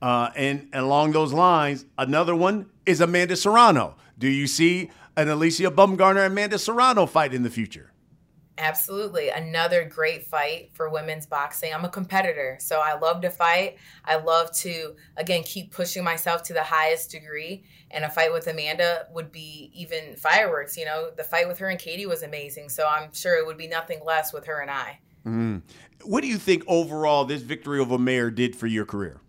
Uh, 0.00 0.30
and, 0.36 0.68
along 0.72 1.12
those 1.12 1.32
lines, 1.32 1.86
another 1.96 2.36
one 2.36 2.66
is 2.84 3.00
Amanda 3.00 3.36
Serrano. 3.36 3.96
Do 4.18 4.28
you 4.28 4.46
see 4.46 4.90
an 5.16 5.28
Alicia 5.28 5.70
Baumgardner 5.70 6.26
Amanda 6.26 6.58
Serrano 6.58 7.06
fight 7.06 7.32
in 7.32 7.42
the 7.42 7.50
future? 7.50 7.90
Absolutely. 8.56 9.30
Another 9.30 9.84
great 9.84 10.26
fight 10.26 10.70
for 10.74 10.88
women's 10.88 11.26
boxing. 11.26 11.74
I'm 11.74 11.84
a 11.84 11.88
competitor, 11.88 12.56
so 12.60 12.80
I 12.80 12.96
love 12.98 13.20
to 13.22 13.30
fight. 13.30 13.78
I 14.04 14.16
love 14.16 14.52
to, 14.58 14.94
again, 15.16 15.42
keep 15.42 15.72
pushing 15.72 16.04
myself 16.04 16.42
to 16.44 16.52
the 16.52 16.62
highest 16.62 17.10
degree. 17.10 17.64
And 17.90 18.04
a 18.04 18.10
fight 18.10 18.32
with 18.32 18.46
Amanda 18.46 19.06
would 19.12 19.32
be 19.32 19.70
even 19.74 20.16
fireworks. 20.16 20.76
You 20.76 20.84
know, 20.84 21.10
the 21.16 21.24
fight 21.24 21.48
with 21.48 21.58
her 21.58 21.68
and 21.68 21.78
Katie 21.78 22.06
was 22.06 22.22
amazing. 22.22 22.68
So 22.68 22.86
I'm 22.86 23.12
sure 23.12 23.36
it 23.36 23.46
would 23.46 23.58
be 23.58 23.68
nothing 23.68 24.00
less 24.04 24.32
with 24.32 24.46
her 24.46 24.60
and 24.60 24.70
I. 24.70 25.00
Mm. 25.26 25.62
What 26.04 26.20
do 26.20 26.28
you 26.28 26.38
think 26.38 26.62
overall 26.68 27.24
this 27.24 27.42
victory 27.42 27.80
over 27.80 27.98
Mayer 27.98 28.30
did 28.30 28.54
for 28.54 28.66
your 28.66 28.84
career? 28.84 29.20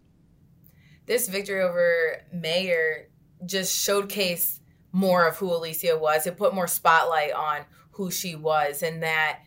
this 1.05 1.27
victory 1.27 1.61
over 1.61 2.21
Mayer 2.31 3.09
just 3.45 3.75
showcased 3.77 4.59
more 4.91 5.27
of 5.27 5.37
who 5.37 5.53
Alicia 5.53 5.97
was. 5.97 6.25
It 6.25 6.37
put 6.37 6.55
more 6.55 6.67
spotlight 6.67 7.33
on 7.33 7.61
who 7.95 8.11
she 8.11 8.35
was, 8.35 8.83
and 8.83 9.03
that 9.03 9.39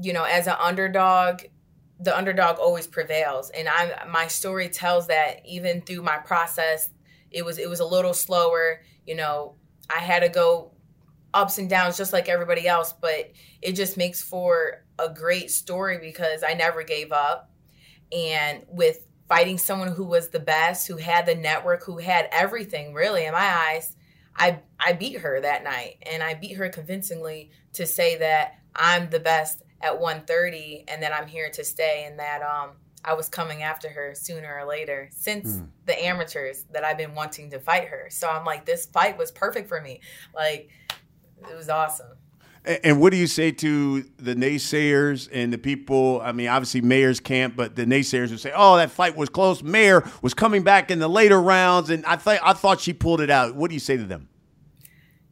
you 0.00 0.12
know, 0.12 0.24
as 0.24 0.46
an 0.46 0.56
underdog, 0.58 1.42
the 1.98 2.16
underdog 2.16 2.58
always 2.58 2.86
prevails. 2.86 3.50
And 3.50 3.68
I, 3.68 4.06
my 4.08 4.28
story 4.28 4.68
tells 4.68 5.08
that 5.08 5.42
even 5.44 5.82
through 5.82 6.02
my 6.02 6.16
process, 6.16 6.90
it 7.30 7.44
was 7.44 7.58
it 7.58 7.68
was 7.68 7.80
a 7.80 7.86
little 7.86 8.14
slower. 8.14 8.82
You 9.06 9.16
know, 9.16 9.56
I 9.88 9.98
had 9.98 10.20
to 10.20 10.28
go 10.28 10.72
ups 11.32 11.58
and 11.58 11.68
downs 11.68 11.96
just 11.96 12.12
like 12.12 12.28
everybody 12.28 12.66
else, 12.66 12.92
but 12.92 13.32
it 13.62 13.72
just 13.72 13.96
makes 13.96 14.22
for 14.22 14.84
a 14.98 15.08
great 15.08 15.50
story 15.50 15.98
because 15.98 16.42
I 16.42 16.54
never 16.54 16.82
gave 16.82 17.12
up. 17.12 17.50
And 18.12 18.64
with 18.68 19.06
fighting 19.28 19.58
someone 19.58 19.92
who 19.92 20.04
was 20.04 20.30
the 20.30 20.40
best, 20.40 20.88
who 20.88 20.96
had 20.96 21.26
the 21.26 21.34
network, 21.36 21.84
who 21.84 21.98
had 21.98 22.28
everything 22.32 22.92
really 22.92 23.26
in 23.26 23.32
my 23.32 23.38
eyes. 23.38 23.94
I 24.36 24.60
I 24.78 24.92
beat 24.92 25.18
her 25.18 25.40
that 25.40 25.64
night 25.64 25.96
and 26.02 26.22
I 26.22 26.34
beat 26.34 26.56
her 26.56 26.68
convincingly 26.68 27.50
to 27.74 27.86
say 27.86 28.16
that 28.18 28.54
I'm 28.74 29.10
the 29.10 29.20
best 29.20 29.62
at 29.80 29.98
130 29.98 30.84
and 30.88 31.02
that 31.02 31.14
I'm 31.14 31.26
here 31.26 31.50
to 31.50 31.64
stay 31.64 32.04
and 32.06 32.18
that 32.18 32.42
um 32.42 32.76
I 33.04 33.14
was 33.14 33.28
coming 33.28 33.62
after 33.62 33.88
her 33.88 34.14
sooner 34.14 34.58
or 34.60 34.66
later 34.66 35.08
since 35.12 35.52
mm. 35.52 35.68
the 35.86 36.04
amateurs 36.04 36.64
that 36.72 36.84
I've 36.84 36.98
been 36.98 37.14
wanting 37.14 37.50
to 37.50 37.58
fight 37.58 37.88
her. 37.88 38.08
So 38.10 38.28
I'm 38.28 38.44
like 38.44 38.66
this 38.66 38.86
fight 38.86 39.16
was 39.16 39.30
perfect 39.30 39.68
for 39.68 39.80
me. 39.80 40.00
Like 40.34 40.70
it 41.48 41.56
was 41.56 41.68
awesome. 41.68 42.16
And 42.64 43.00
what 43.00 43.10
do 43.10 43.16
you 43.16 43.26
say 43.26 43.52
to 43.52 44.02
the 44.18 44.34
naysayers 44.34 45.30
and 45.32 45.50
the 45.50 45.56
people? 45.56 46.20
I 46.22 46.32
mean, 46.32 46.48
obviously 46.48 46.82
Mayer's 46.82 47.18
camp, 47.18 47.56
but 47.56 47.74
the 47.74 47.86
naysayers 47.86 48.30
would 48.30 48.40
say, 48.40 48.52
"Oh, 48.54 48.76
that 48.76 48.90
fight 48.90 49.16
was 49.16 49.30
close. 49.30 49.62
Mayer 49.62 50.04
was 50.20 50.34
coming 50.34 50.62
back 50.62 50.90
in 50.90 50.98
the 50.98 51.08
later 51.08 51.40
rounds, 51.40 51.88
and 51.88 52.04
I 52.04 52.16
thought 52.16 52.38
I 52.42 52.52
thought 52.52 52.80
she 52.80 52.92
pulled 52.92 53.22
it 53.22 53.30
out." 53.30 53.54
What 53.54 53.68
do 53.68 53.74
you 53.74 53.80
say 53.80 53.96
to 53.96 54.04
them? 54.04 54.28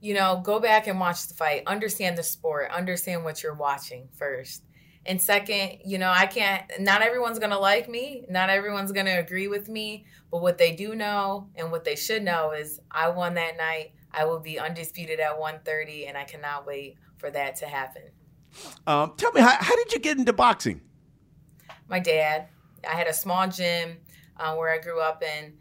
You 0.00 0.14
know, 0.14 0.40
go 0.42 0.58
back 0.58 0.86
and 0.86 0.98
watch 0.98 1.26
the 1.26 1.34
fight. 1.34 1.64
Understand 1.66 2.16
the 2.16 2.22
sport. 2.22 2.70
Understand 2.70 3.24
what 3.24 3.42
you're 3.42 3.54
watching 3.54 4.08
first, 4.16 4.62
And 5.04 5.20
second, 5.20 5.78
you 5.84 5.98
know, 5.98 6.10
I 6.10 6.26
can't, 6.26 6.62
not 6.80 7.02
everyone's 7.02 7.38
going 7.38 7.50
to 7.50 7.58
like 7.58 7.88
me. 7.88 8.24
Not 8.28 8.50
everyone's 8.50 8.92
going 8.92 9.06
to 9.06 9.18
agree 9.18 9.48
with 9.48 9.68
me. 9.68 10.04
But 10.30 10.42
what 10.42 10.58
they 10.58 10.76
do 10.76 10.94
know 10.94 11.48
and 11.56 11.72
what 11.72 11.84
they 11.84 11.96
should 11.96 12.22
know 12.22 12.52
is 12.52 12.78
I 12.90 13.08
won 13.08 13.34
that 13.34 13.56
night. 13.56 13.92
I 14.12 14.24
will 14.24 14.38
be 14.38 14.58
undisputed 14.58 15.18
at 15.18 15.38
130, 15.38 16.06
and 16.06 16.16
I 16.16 16.24
cannot 16.24 16.66
wait 16.66 16.96
for 17.18 17.30
that 17.30 17.56
to 17.56 17.66
happen. 17.66 18.02
Um, 18.86 19.12
tell 19.16 19.32
me, 19.32 19.40
how, 19.40 19.56
how, 19.58 19.76
did 19.76 19.92
you 19.92 19.98
get 19.98 20.18
into 20.18 20.32
boxing? 20.32 20.80
My 21.88 22.00
dad. 22.00 22.48
I 22.88 22.94
had 22.94 23.06
a 23.06 23.12
small 23.12 23.48
gym 23.48 23.98
uh, 24.38 24.54
where 24.54 24.72
I 24.72 24.78
grew 24.78 25.00
up 25.00 25.22
and 25.26 25.52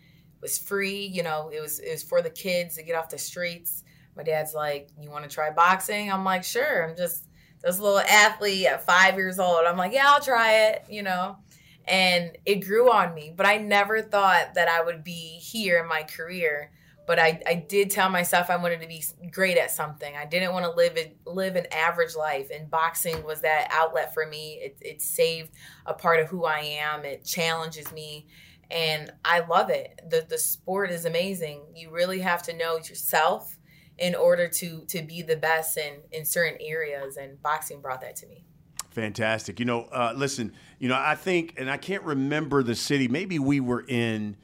was 0.41 0.57
free. 0.57 1.05
You 1.05 1.23
know, 1.23 1.49
it 1.53 1.59
was 1.61 1.79
it 1.79 1.91
was 1.91 2.03
for 2.03 2.21
the 2.21 2.29
kids 2.29 2.75
to 2.75 2.83
get 2.83 2.95
off 2.95 3.09
the 3.09 3.17
streets. 3.17 3.83
My 4.15 4.23
dad's 4.23 4.53
like, 4.53 4.89
"You 4.99 5.09
want 5.09 5.23
to 5.23 5.29
try 5.29 5.49
boxing?" 5.51 6.11
I'm 6.11 6.23
like, 6.23 6.43
"Sure." 6.43 6.87
I'm 6.87 6.95
just 6.95 7.25
this 7.61 7.79
little 7.79 7.99
athlete 7.99 8.67
at 8.67 8.85
five 8.85 9.15
years 9.15 9.39
old. 9.39 9.65
I'm 9.65 9.77
like, 9.77 9.93
"Yeah, 9.93 10.05
I'll 10.07 10.21
try 10.21 10.67
it." 10.67 10.85
You 10.89 11.03
know, 11.03 11.37
and 11.85 12.37
it 12.45 12.65
grew 12.65 12.91
on 12.91 13.13
me. 13.13 13.33
But 13.35 13.45
I 13.45 13.57
never 13.57 14.01
thought 14.01 14.53
that 14.55 14.67
I 14.67 14.83
would 14.83 15.03
be 15.03 15.39
here 15.39 15.79
in 15.79 15.87
my 15.87 16.03
career. 16.03 16.71
But 17.07 17.19
I, 17.19 17.41
I 17.47 17.55
did 17.55 17.89
tell 17.89 18.09
myself 18.09 18.49
I 18.49 18.57
wanted 18.57 18.81
to 18.81 18.87
be 18.87 19.03
great 19.31 19.57
at 19.57 19.71
something. 19.71 20.13
I 20.15 20.25
didn't 20.25 20.51
want 20.51 20.65
to 20.65 20.71
live 20.71 20.97
a, 20.97 21.15
live 21.25 21.55
an 21.55 21.65
average 21.71 22.15
life, 22.15 22.49
and 22.53 22.69
boxing 22.69 23.23
was 23.23 23.41
that 23.41 23.69
outlet 23.71 24.13
for 24.13 24.27
me. 24.27 24.59
It, 24.61 24.77
it 24.81 25.01
saved 25.01 25.51
a 25.85 25.93
part 25.93 26.19
of 26.19 26.27
who 26.27 26.43
I 26.43 26.59
am. 26.59 27.05
It 27.05 27.23
challenges 27.23 27.91
me, 27.93 28.27
and 28.69 29.09
I 29.23 29.39
love 29.39 29.69
it. 29.69 30.01
the 30.07 30.27
The 30.29 30.37
sport 30.37 30.91
is 30.91 31.05
amazing. 31.05 31.61
You 31.73 31.91
really 31.91 32.19
have 32.19 32.43
to 32.43 32.53
know 32.53 32.75
yourself 32.75 33.57
in 33.97 34.13
order 34.13 34.47
to 34.47 34.83
to 34.85 35.01
be 35.01 35.21
the 35.21 35.37
best 35.37 35.77
in 35.77 36.01
in 36.11 36.25
certain 36.25 36.57
areas, 36.61 37.15
and 37.15 37.41
boxing 37.41 37.79
brought 37.79 38.01
that 38.01 38.17
to 38.17 38.27
me. 38.27 38.43
Fantastic. 38.91 39.59
You 39.59 39.65
know, 39.65 39.83
uh, 39.91 40.13
listen, 40.15 40.53
you 40.79 40.89
know, 40.89 40.97
I 40.97 41.13
think, 41.13 41.53
and 41.57 41.69
I 41.69 41.77
can't 41.77 42.03
remember 42.03 42.63
the 42.63 42.73
city. 42.73 43.07
Maybe 43.07 43.37
we 43.37 43.59
were 43.59 43.85
in 43.87 44.37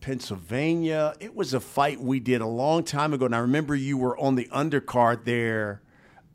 Pennsylvania. 0.00 1.14
It 1.20 1.34
was 1.34 1.54
a 1.54 1.60
fight 1.60 2.00
we 2.00 2.20
did 2.20 2.40
a 2.40 2.46
long 2.46 2.84
time 2.84 3.12
ago, 3.12 3.26
and 3.26 3.34
I 3.34 3.38
remember 3.38 3.74
you 3.74 3.96
were 3.96 4.18
on 4.18 4.34
the 4.34 4.46
undercard 4.46 5.24
there 5.24 5.82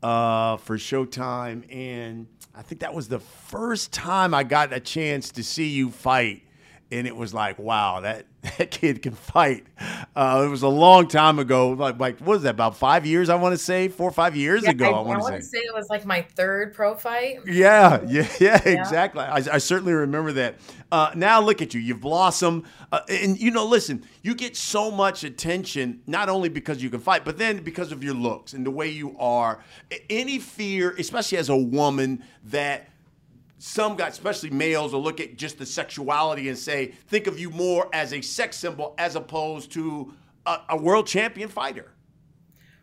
uh, 0.02 0.56
for 0.58 0.76
Showtime, 0.76 1.64
and 1.74 2.26
I 2.54 2.62
think 2.62 2.80
that 2.82 2.94
was 2.94 3.08
the 3.08 3.20
first 3.20 3.92
time 3.92 4.34
I 4.34 4.44
got 4.44 4.72
a 4.72 4.80
chance 4.80 5.30
to 5.32 5.42
see 5.42 5.68
you 5.68 5.90
fight 5.90 6.42
and 6.90 7.06
it 7.06 7.16
was 7.16 7.32
like, 7.32 7.58
wow, 7.58 8.00
that, 8.00 8.26
that 8.58 8.70
kid 8.70 9.02
can 9.02 9.12
fight. 9.12 9.66
Uh, 10.14 10.42
it 10.46 10.48
was 10.48 10.62
a 10.62 10.68
long 10.68 11.08
time 11.08 11.38
ago. 11.38 11.70
Like, 11.70 11.98
like 11.98 12.18
what 12.20 12.34
was 12.34 12.42
that? 12.42 12.50
About 12.50 12.76
five 12.76 13.06
years, 13.06 13.28
I 13.28 13.36
want 13.36 13.52
to 13.52 13.58
say, 13.58 13.88
four 13.88 14.08
or 14.08 14.12
five 14.12 14.36
years 14.36 14.64
yeah, 14.64 14.70
ago. 14.70 14.86
I, 14.86 14.98
I 14.98 15.00
want 15.00 15.36
to 15.36 15.42
say. 15.42 15.58
say. 15.58 15.64
it 15.64 15.74
was 15.74 15.88
like 15.88 16.04
my 16.04 16.22
third 16.22 16.74
pro 16.74 16.94
fight. 16.94 17.40
Yeah, 17.46 18.02
yeah, 18.06 18.28
yeah, 18.40 18.60
yeah. 18.64 18.80
exactly. 18.80 19.22
I, 19.22 19.36
I, 19.36 19.58
certainly 19.58 19.92
remember 19.92 20.32
that. 20.32 20.56
Uh, 20.92 21.10
now 21.14 21.40
look 21.40 21.62
at 21.62 21.74
you. 21.74 21.80
You've 21.80 22.00
blossomed, 22.00 22.64
uh, 22.92 23.00
and 23.08 23.40
you 23.40 23.50
know, 23.50 23.66
listen, 23.66 24.04
you 24.22 24.34
get 24.34 24.56
so 24.56 24.90
much 24.90 25.24
attention 25.24 26.02
not 26.06 26.28
only 26.28 26.48
because 26.48 26.82
you 26.82 26.90
can 26.90 27.00
fight, 27.00 27.24
but 27.24 27.38
then 27.38 27.62
because 27.62 27.92
of 27.92 28.04
your 28.04 28.14
looks 28.14 28.52
and 28.52 28.64
the 28.64 28.70
way 28.70 28.88
you 28.88 29.16
are. 29.18 29.64
Any 30.08 30.38
fear, 30.38 30.94
especially 30.98 31.38
as 31.38 31.48
a 31.48 31.56
woman, 31.56 32.22
that 32.44 32.88
some 33.66 33.96
guys, 33.96 34.12
especially 34.12 34.50
males, 34.50 34.92
will 34.92 35.02
look 35.02 35.20
at 35.20 35.38
just 35.38 35.56
the 35.56 35.64
sexuality 35.64 36.50
and 36.50 36.58
say, 36.58 36.88
think 37.08 37.26
of 37.26 37.38
you 37.38 37.48
more 37.48 37.88
as 37.94 38.12
a 38.12 38.20
sex 38.20 38.58
symbol 38.58 38.94
as 38.98 39.16
opposed 39.16 39.72
to 39.72 40.12
a, 40.44 40.58
a 40.68 40.76
world 40.76 41.06
champion 41.06 41.48
fighter. 41.48 41.90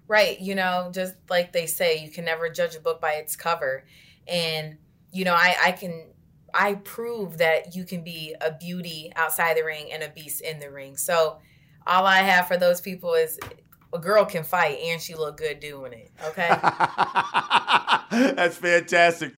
Right. 0.08 0.42
You 0.42 0.56
know, 0.56 0.90
just 0.92 1.14
like 1.30 1.54
they 1.54 1.68
say, 1.68 2.04
you 2.04 2.10
can 2.10 2.26
never 2.26 2.50
judge 2.50 2.74
a 2.74 2.80
book 2.80 3.00
by 3.00 3.12
its 3.12 3.36
cover. 3.36 3.86
And, 4.28 4.78
you 5.12 5.24
know, 5.24 5.36
I, 5.36 5.56
I 5.66 5.72
can 5.74 6.08
I 6.52 6.74
prove 6.74 7.38
that 7.38 7.76
you 7.76 7.86
can 7.86 8.04
be 8.04 8.36
a 8.42 8.52
beauty 8.52 9.14
outside 9.16 9.58
the 9.58 9.64
ring 9.64 9.92
and 9.94 10.02
a 10.02 10.10
beast 10.10 10.42
in 10.42 10.60
the 10.60 10.72
ring. 10.72 10.98
So 10.98 11.38
all 11.86 12.08
I 12.08 12.22
have 12.24 12.48
for 12.48 12.58
those 12.58 12.82
people 12.82 13.14
is 13.14 13.38
a 13.94 14.00
girl 14.00 14.26
can 14.26 14.44
fight 14.44 14.80
and 14.80 15.00
she 15.00 15.14
look 15.14 15.38
good 15.38 15.60
doing 15.60 15.94
it. 15.94 16.12
Okay. 16.26 16.50
That's 18.34 18.58
fantastic. 18.58 19.34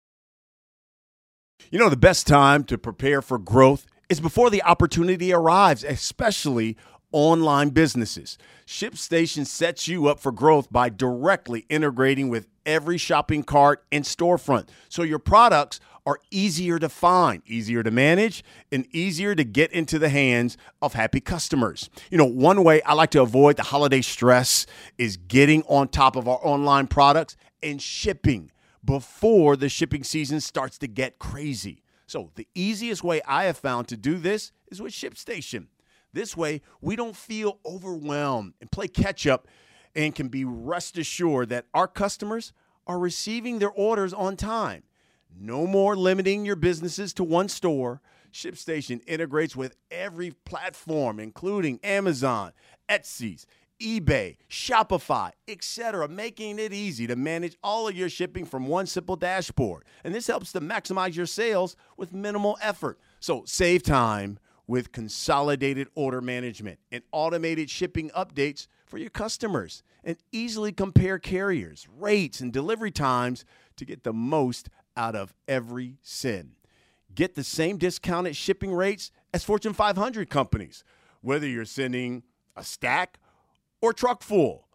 You 1.73 1.79
know, 1.79 1.89
the 1.89 1.97
best 1.97 2.27
time 2.27 2.65
to 2.65 2.77
prepare 2.77 3.23
for 3.23 3.39
growth 3.39 3.87
is 4.11 4.21
before 4.21 4.51
the 4.51 4.63
opportunity 4.63 5.33
arrives, 5.33 5.83
especially 5.83 6.77
online 7.13 7.71
businesses. 7.71 8.37
ShipStation 8.67 9.47
sets 9.47 9.89
you 9.89 10.07
up 10.07 10.21
for 10.21 10.33
growth 10.33 10.71
by 10.71 10.91
directly 10.91 11.65
integrating 11.71 12.29
with 12.29 12.47
every 12.67 12.99
shopping 12.99 13.43
cart 13.43 13.87
and 13.91 14.05
storefront. 14.05 14.69
So 14.91 15.03
your 15.03 15.19
products 15.19 15.81
are 16.05 16.19
easier 16.31 16.79
to 16.79 16.91
find, 16.91 17.43
easier 17.47 17.83
to 17.83 17.91
manage, 17.91 18.45
and 18.71 18.87
easier 18.95 19.35
to 19.35 19.43
get 19.43 19.73
into 19.73 19.99
the 19.99 20.11
hands 20.11 20.59
of 20.83 20.93
happy 20.93 21.21
customers. 21.21 21.89
You 22.11 22.19
know, 22.19 22.27
one 22.27 22.65
way 22.65 22.83
I 22.83 22.93
like 22.93 23.13
to 23.13 23.23
avoid 23.23 23.57
the 23.57 23.63
holiday 23.63 24.03
stress 24.03 24.67
is 24.99 25.17
getting 25.17 25.63
on 25.63 25.89
top 25.89 26.17
of 26.17 26.29
our 26.29 26.39
online 26.43 26.87
products 26.87 27.35
and 27.63 27.81
shipping 27.81 28.52
before 28.85 29.57
the 29.57 29.69
shipping 29.69 30.05
season 30.05 30.41
starts 30.41 30.79
to 30.79 30.87
get 30.87 31.19
crazy. 31.19 31.83
So, 32.07 32.31
the 32.35 32.49
easiest 32.55 33.03
way 33.03 33.23
I 33.27 33.45
have 33.45 33.57
found 33.57 33.89
to 33.89 33.97
do 33.97 34.19
this 34.19 34.53
is 34.71 34.83
with 34.83 34.93
ShipStation. 34.93 35.67
This 36.13 36.37
way, 36.37 36.61
we 36.81 36.95
don't 36.95 37.17
feel 37.17 37.59
overwhelmed 37.65 38.55
and 38.61 38.71
play 38.71 38.89
catch 38.89 39.27
up 39.27 39.49
and 39.95 40.15
can 40.15 40.29
be 40.29 40.45
rest 40.45 40.99
assured 40.99 41.49
that 41.51 41.67
our 41.73 41.89
customers 41.89 42.53
are 42.87 42.99
receiving 42.99 43.59
their 43.59 43.71
orders 43.71 44.13
on 44.13 44.37
time. 44.37 44.83
No 45.39 45.67
more 45.67 45.97
limiting 45.97 46.45
your 46.45 46.57
businesses 46.57 47.15
to 47.15 47.25
one 47.25 47.49
store. 47.49 48.01
ShipStation 48.33 49.01
integrates 49.07 49.55
with 49.55 49.77
every 49.91 50.33
platform, 50.45 51.21
including 51.21 51.79
Amazon, 51.83 52.53
Etsy's, 52.89 53.47
eBay, 53.83 54.37
Shopify, 54.49 55.33
etc., 55.49 56.09
making 56.09 56.59
it 56.59 56.73
easy 56.73 57.07
to 57.09 57.17
manage 57.17 57.57
all 57.63 57.89
of 57.89 57.97
your 57.97 58.09
shipping 58.09 58.45
from 58.45 58.67
one 58.67 58.87
simple 58.87 59.17
dashboard. 59.17 59.85
And 60.05 60.15
this 60.15 60.29
helps 60.29 60.53
to 60.53 60.61
maximize 60.61 61.17
your 61.17 61.27
sales 61.27 61.77
with 61.97 62.15
minimal 62.15 62.57
effort. 62.63 62.99
So 63.21 63.43
save 63.47 63.83
time 63.83 64.39
with 64.67 64.93
consolidated 64.93 65.89
order 65.95 66.21
management 66.21 66.79
and 66.93 67.03
automated 67.11 67.69
shipping 67.69 68.11
updates 68.11 68.69
for 68.87 68.99
your 68.99 69.11
customers 69.11 69.83
and 70.05 70.17
easily 70.31 70.73
compare 70.73 71.19
carriers, 71.19 71.89
rates, 71.99 72.41
and 72.41 72.53
delivery 72.53 72.91
times 72.91 73.45
to 73.77 73.85
get 73.85 74.05
the 74.05 74.13
most 74.13 74.69
out 74.97 75.17
of 75.17 75.35
every 75.49 75.97
sin. 76.03 76.53
Get 77.15 77.35
the 77.35 77.45
same 77.45 77.77
discounted 77.77 78.37
shipping 78.37 78.73
rates 78.73 79.11
as 79.35 79.45
Fortune 79.45 79.73
500 79.73 80.31
companies, 80.31 80.85
whether 81.21 81.47
you're 81.47 81.65
sending 81.65 82.23
a 82.57 82.65
stack 82.65 83.19
or 83.83 83.93
truck 83.93 84.23
full. 84.23 84.67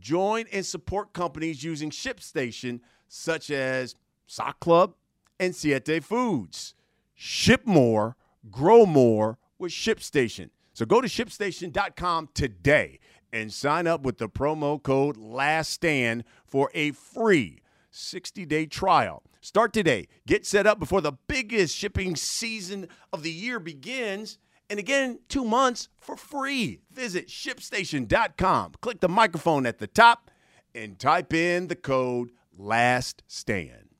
Join 0.00 0.46
and 0.50 0.64
support 0.64 1.12
companies 1.12 1.62
using 1.62 1.90
ShipStation 1.90 2.80
such 3.08 3.50
as 3.50 3.94
Sock 4.26 4.58
Club 4.60 4.94
and 5.38 5.54
Siete 5.54 6.02
Foods. 6.02 6.74
Ship 7.14 7.60
more, 7.66 8.16
grow 8.50 8.86
more 8.86 9.38
with 9.58 9.72
ShipStation. 9.72 10.48
So 10.72 10.86
go 10.86 11.02
to 11.02 11.08
shipstation.com 11.08 12.30
today 12.32 12.98
and 13.32 13.52
sign 13.52 13.86
up 13.86 14.02
with 14.02 14.18
the 14.18 14.28
promo 14.28 14.82
code 14.82 15.16
LASTSTAND 15.16 16.22
for 16.46 16.70
a 16.74 16.92
free 16.92 17.60
60 17.90 18.46
day 18.46 18.66
trial. 18.66 19.22
Start 19.40 19.72
today. 19.72 20.08
Get 20.26 20.46
set 20.46 20.66
up 20.66 20.78
before 20.78 21.00
the 21.00 21.12
biggest 21.26 21.76
shipping 21.76 22.16
season 22.16 22.88
of 23.12 23.22
the 23.22 23.30
year 23.30 23.58
begins 23.58 24.38
and 24.72 24.78
again, 24.78 25.18
two 25.28 25.44
months 25.44 25.90
for 25.98 26.16
free. 26.16 26.80
Visit 26.90 27.28
shipstation.com. 27.28 28.72
Click 28.80 29.00
the 29.00 29.08
microphone 29.08 29.66
at 29.66 29.78
the 29.78 29.86
top 29.86 30.30
and 30.74 30.98
type 30.98 31.34
in 31.34 31.68
the 31.68 31.76
code 31.76 32.30
last 32.56 33.22
stand. 33.26 33.90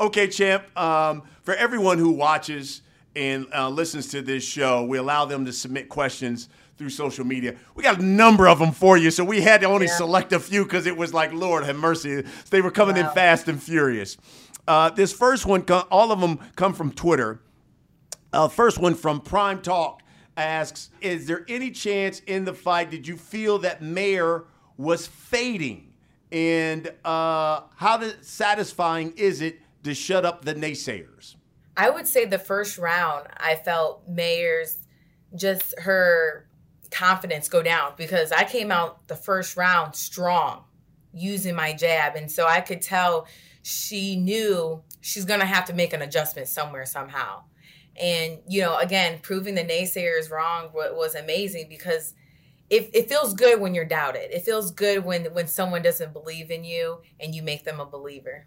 Okay, 0.00 0.26
champ. 0.26 0.76
Um, 0.76 1.22
for 1.44 1.54
everyone 1.54 1.98
who 1.98 2.10
watches 2.10 2.82
and 3.14 3.46
uh, 3.54 3.68
listens 3.68 4.08
to 4.08 4.22
this 4.22 4.42
show, 4.42 4.82
we 4.82 4.98
allow 4.98 5.24
them 5.24 5.44
to 5.44 5.52
submit 5.52 5.88
questions 5.88 6.48
through 6.78 6.90
social 6.90 7.24
media. 7.24 7.54
We 7.76 7.84
got 7.84 8.00
a 8.00 8.04
number 8.04 8.48
of 8.48 8.58
them 8.58 8.72
for 8.72 8.98
you, 8.98 9.12
so 9.12 9.22
we 9.22 9.40
had 9.40 9.60
to 9.60 9.68
only 9.68 9.86
yeah. 9.86 9.96
select 9.96 10.32
a 10.32 10.40
few 10.40 10.64
because 10.64 10.88
it 10.88 10.96
was 10.96 11.14
like, 11.14 11.32
Lord 11.32 11.62
have 11.62 11.76
mercy. 11.76 12.24
They 12.50 12.60
were 12.60 12.72
coming 12.72 12.96
wow. 12.96 13.06
in 13.06 13.14
fast 13.14 13.46
and 13.46 13.62
furious. 13.62 14.16
Uh, 14.66 14.90
this 14.90 15.12
first 15.12 15.46
one, 15.46 15.64
all 15.92 16.10
of 16.10 16.20
them 16.20 16.40
come 16.56 16.72
from 16.72 16.90
Twitter. 16.90 17.40
Uh, 18.32 18.48
first 18.48 18.78
one 18.78 18.94
from 18.94 19.20
Prime 19.20 19.60
Talk 19.60 20.02
asks 20.36 20.90
Is 21.00 21.26
there 21.26 21.44
any 21.48 21.70
chance 21.70 22.20
in 22.20 22.44
the 22.44 22.54
fight 22.54 22.90
did 22.90 23.06
you 23.06 23.16
feel 23.16 23.58
that 23.60 23.82
Mayer 23.82 24.44
was 24.76 25.06
fading? 25.06 25.92
And 26.32 26.92
uh, 27.04 27.62
how 27.76 28.10
satisfying 28.20 29.12
is 29.16 29.40
it 29.40 29.60
to 29.82 29.94
shut 29.94 30.24
up 30.24 30.44
the 30.44 30.54
naysayers? 30.54 31.34
I 31.76 31.90
would 31.90 32.06
say 32.06 32.24
the 32.24 32.38
first 32.38 32.78
round, 32.78 33.26
I 33.36 33.56
felt 33.56 34.02
Mayer's 34.08 34.78
just 35.34 35.74
her 35.78 36.46
confidence 36.90 37.48
go 37.48 37.62
down 37.62 37.94
because 37.96 38.32
I 38.32 38.44
came 38.44 38.70
out 38.70 39.06
the 39.08 39.16
first 39.16 39.56
round 39.56 39.94
strong 39.94 40.64
using 41.12 41.54
my 41.54 41.72
jab. 41.72 42.16
And 42.16 42.30
so 42.30 42.46
I 42.46 42.60
could 42.60 42.82
tell 42.82 43.26
she 43.62 44.16
knew 44.16 44.82
she's 45.00 45.24
going 45.24 45.40
to 45.40 45.46
have 45.46 45.64
to 45.66 45.72
make 45.72 45.92
an 45.92 46.02
adjustment 46.02 46.48
somewhere 46.48 46.86
somehow. 46.86 47.42
And, 48.00 48.38
you 48.48 48.62
know, 48.62 48.78
again, 48.78 49.18
proving 49.22 49.54
the 49.54 49.64
naysayers 49.64 50.30
wrong 50.30 50.70
was 50.72 51.14
amazing 51.14 51.66
because 51.68 52.14
it, 52.70 52.90
it 52.94 53.08
feels 53.08 53.34
good 53.34 53.60
when 53.60 53.74
you're 53.74 53.84
doubted. 53.84 54.34
It 54.34 54.42
feels 54.42 54.70
good 54.70 55.04
when 55.04 55.26
when 55.34 55.46
someone 55.46 55.82
doesn't 55.82 56.12
believe 56.12 56.50
in 56.50 56.64
you 56.64 57.00
and 57.18 57.34
you 57.34 57.42
make 57.42 57.64
them 57.64 57.80
a 57.80 57.86
believer. 57.86 58.46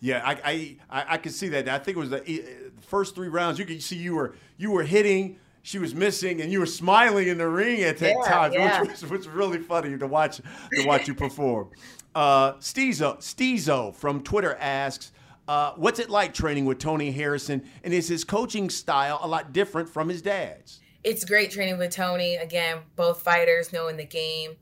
Yeah, 0.00 0.22
I 0.24 0.76
I 0.90 1.04
I, 1.08 1.16
could 1.16 1.32
see 1.32 1.48
that. 1.48 1.68
I 1.68 1.78
think 1.78 1.96
it 1.96 2.00
was 2.00 2.10
the, 2.10 2.72
first 2.80 3.14
three 3.14 3.28
rounds. 3.28 3.58
You 3.58 3.64
could 3.64 3.82
see 3.82 3.96
you 3.96 4.14
were 4.14 4.34
you 4.56 4.70
were 4.70 4.82
hitting 4.82 5.38
she 5.62 5.78
was 5.78 5.94
missing, 5.94 6.40
and 6.40 6.50
you 6.50 6.58
were 6.58 6.66
smiling 6.66 7.28
in 7.28 7.38
the 7.38 7.48
ring 7.48 7.82
at 7.82 7.98
that 7.98 8.16
yeah, 8.18 8.30
time, 8.30 8.52
yeah. 8.52 8.80
which 8.80 8.90
was, 8.90 9.08
was 9.08 9.28
really 9.28 9.58
funny 9.58 9.96
to 9.96 10.06
watch 10.06 10.40
to 10.72 10.86
watch 10.86 11.06
you 11.06 11.14
perform. 11.14 11.68
Uh, 12.14 12.54
Steezo, 12.54 13.16
Steezo 13.18 13.94
from 13.94 14.22
Twitter 14.22 14.56
asks, 14.56 15.12
uh, 15.52 15.74
"What's 15.76 15.98
it 15.98 16.08
like 16.08 16.32
training 16.32 16.64
with 16.64 16.78
Tony 16.78 17.12
Harrison, 17.12 17.62
and 17.84 17.92
is 17.92 18.08
his 18.08 18.24
coaching 18.24 18.70
style 18.70 19.18
a 19.22 19.28
lot 19.28 19.52
different 19.52 19.88
from 19.88 20.08
his 20.08 20.22
dad's?" 20.22 20.80
It's 21.04 21.24
great 21.26 21.50
training 21.50 21.76
with 21.76 21.90
Tony. 21.90 22.36
Again, 22.36 22.78
both 22.96 23.20
fighters 23.20 23.70
knowing 23.70 23.98
the 23.98 24.06
game. 24.06 24.56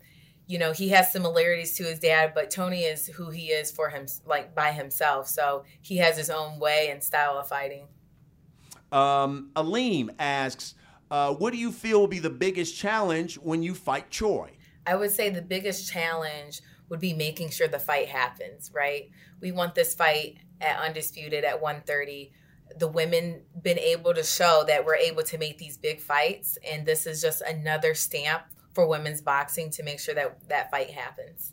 You 0.48 0.58
know, 0.58 0.72
he 0.72 0.88
has 0.88 1.12
similarities 1.12 1.76
to 1.76 1.84
his 1.84 2.00
dad, 2.00 2.32
but 2.34 2.50
Tony 2.50 2.80
is 2.80 3.06
who 3.06 3.30
he 3.30 3.46
is 3.50 3.70
for 3.70 3.88
him, 3.88 4.06
like 4.26 4.52
by 4.52 4.72
himself. 4.72 5.28
So 5.28 5.64
he 5.80 5.98
has 5.98 6.16
his 6.16 6.28
own 6.28 6.58
way 6.58 6.88
and 6.90 7.04
style 7.04 7.38
of 7.38 7.46
fighting. 7.46 7.86
Um, 8.90 9.50
Aleem 9.54 10.10
asks, 10.18 10.74
uh, 11.08 11.34
what 11.34 11.52
do 11.52 11.58
you 11.58 11.70
feel 11.70 12.00
will 12.00 12.08
be 12.08 12.18
the 12.18 12.30
biggest 12.30 12.76
challenge 12.76 13.36
when 13.36 13.62
you 13.62 13.74
fight 13.74 14.10
Choi? 14.10 14.50
I 14.86 14.96
would 14.96 15.12
say 15.12 15.30
the 15.30 15.42
biggest 15.42 15.92
challenge 15.92 16.62
would 16.88 17.00
be 17.00 17.14
making 17.14 17.50
sure 17.50 17.68
the 17.68 17.78
fight 17.78 18.08
happens, 18.08 18.72
right? 18.74 19.08
We 19.40 19.52
want 19.52 19.76
this 19.76 19.94
fight 19.94 20.38
at 20.60 20.80
Undisputed 20.80 21.44
at 21.44 21.60
130. 21.60 22.32
The 22.78 22.88
women 22.88 23.42
been 23.62 23.78
able 23.78 24.14
to 24.14 24.22
show 24.22 24.64
that 24.66 24.84
we're 24.84 24.96
able 24.96 25.22
to 25.24 25.38
make 25.38 25.58
these 25.58 25.76
big 25.76 26.00
fights, 26.00 26.56
and 26.68 26.86
this 26.86 27.06
is 27.06 27.20
just 27.20 27.42
another 27.42 27.94
stamp 27.94 28.42
for 28.72 28.86
women's 28.86 29.20
boxing 29.20 29.70
to 29.70 29.82
make 29.82 29.98
sure 29.98 30.14
that 30.14 30.48
that 30.48 30.70
fight 30.70 30.90
happens. 30.90 31.52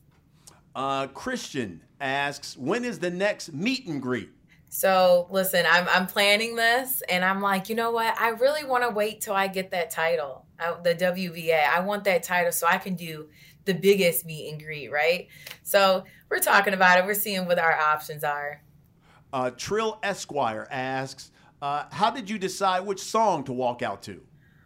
Uh, 0.75 1.07
Christian 1.07 1.81
asks, 1.99 2.55
when 2.55 2.85
is 2.85 2.99
the 2.99 3.09
next 3.09 3.51
meet 3.51 3.87
and 3.87 3.99
greet? 4.01 4.29
So 4.69 5.27
listen, 5.31 5.65
I'm 5.67 5.87
I'm 5.89 6.07
planning 6.07 6.55
this, 6.55 7.01
and 7.09 7.23
I'm 7.23 7.41
like, 7.41 7.69
you 7.69 7.75
know 7.75 7.91
what? 7.91 8.19
I 8.19 8.29
really 8.29 8.63
want 8.63 8.83
to 8.83 8.89
wait 8.89 9.21
till 9.21 9.33
I 9.33 9.47
get 9.47 9.71
that 9.71 9.89
title, 9.89 10.45
the 10.83 10.93
WBA. 10.93 11.67
I 11.67 11.79
want 11.79 12.03
that 12.03 12.23
title 12.23 12.51
so 12.51 12.67
I 12.67 12.77
can 12.77 12.95
do 12.95 13.29
the 13.65 13.73
biggest 13.73 14.25
meet 14.25 14.51
and 14.51 14.61
greet, 14.61 14.91
right? 14.91 15.27
So 15.63 16.03
we're 16.29 16.39
talking 16.39 16.73
about 16.73 16.99
it. 16.99 17.05
We're 17.05 17.13
seeing 17.13 17.45
what 17.45 17.59
our 17.59 17.73
options 17.73 18.23
are. 18.23 18.61
Uh, 19.37 19.51
Trill 19.51 19.99
Esquire 20.01 20.67
asks, 20.71 21.29
uh, 21.61 21.83
how 21.91 22.09
did 22.09 22.27
you 22.27 22.39
decide 22.39 22.79
which 22.87 22.99
song 22.99 23.43
to 23.43 23.53
walk 23.53 23.83
out 23.83 24.01
to? 24.01 24.19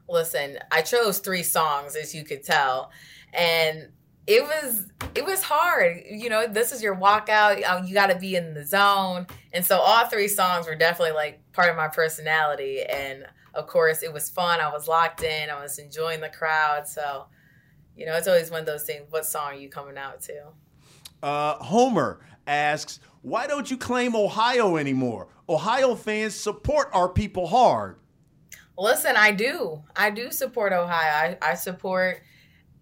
Listen, 0.08 0.60
I 0.72 0.82
chose 0.82 1.20
three 1.20 1.44
songs, 1.44 1.98
as 1.98 2.16
you 2.16 2.24
could 2.24 2.42
tell, 2.42 2.90
and 3.34 3.90
it 4.28 4.42
was 4.44 4.88
it 5.14 5.26
was 5.26 5.44
hard. 5.44 6.04
You 6.10 6.30
know, 6.30 6.48
this 6.48 6.72
is 6.72 6.82
your 6.82 6.96
walkout. 6.96 7.68
Um, 7.70 7.86
you 7.86 7.94
got 7.94 8.12
to 8.12 8.18
be 8.18 8.38
in 8.38 8.54
the 8.54 8.66
zone, 8.66 9.28
and 9.52 9.66
so 9.66 9.78
all 9.78 10.06
three 10.06 10.30
songs 10.30 10.68
were 10.68 10.76
definitely 10.76 11.16
like 11.16 11.42
part 11.52 11.70
of 11.70 11.76
my 11.76 11.90
personality. 11.90 12.82
And 12.82 13.26
of 13.54 13.68
course, 13.68 14.04
it 14.04 14.14
was 14.14 14.30
fun. 14.30 14.62
I 14.62 14.72
was 14.72 14.88
locked 14.88 15.22
in. 15.22 15.50
I 15.50 15.62
was 15.62 15.80
enjoying 15.80 16.22
the 16.22 16.30
crowd. 16.30 16.88
So, 16.88 17.26
you 17.98 18.06
know, 18.06 18.16
it's 18.16 18.28
always 18.30 18.50
one 18.50 18.62
of 18.62 18.66
those 18.66 18.84
things. 18.84 19.08
What 19.10 19.26
song 19.26 19.48
are 19.48 19.56
you 19.56 19.68
coming 19.68 19.98
out 19.98 20.22
to? 20.22 20.44
Uh, 21.22 21.56
Homer 21.56 22.22
asks, 22.47 22.99
"Why 23.21 23.47
don't 23.47 23.69
you 23.69 23.77
claim 23.77 24.15
Ohio 24.15 24.77
anymore? 24.77 25.27
Ohio 25.47 25.95
fans 25.95 26.36
support 26.36 26.89
our 26.93 27.10
people 27.10 27.47
hard." 27.47 27.97
Listen, 28.77 29.15
I 29.15 29.32
do. 29.32 29.84
I 29.95 30.10
do 30.10 30.32
support 30.32 30.73
Ohio. 30.73 31.38
I, 31.41 31.51
I 31.51 31.54
support 31.56 32.21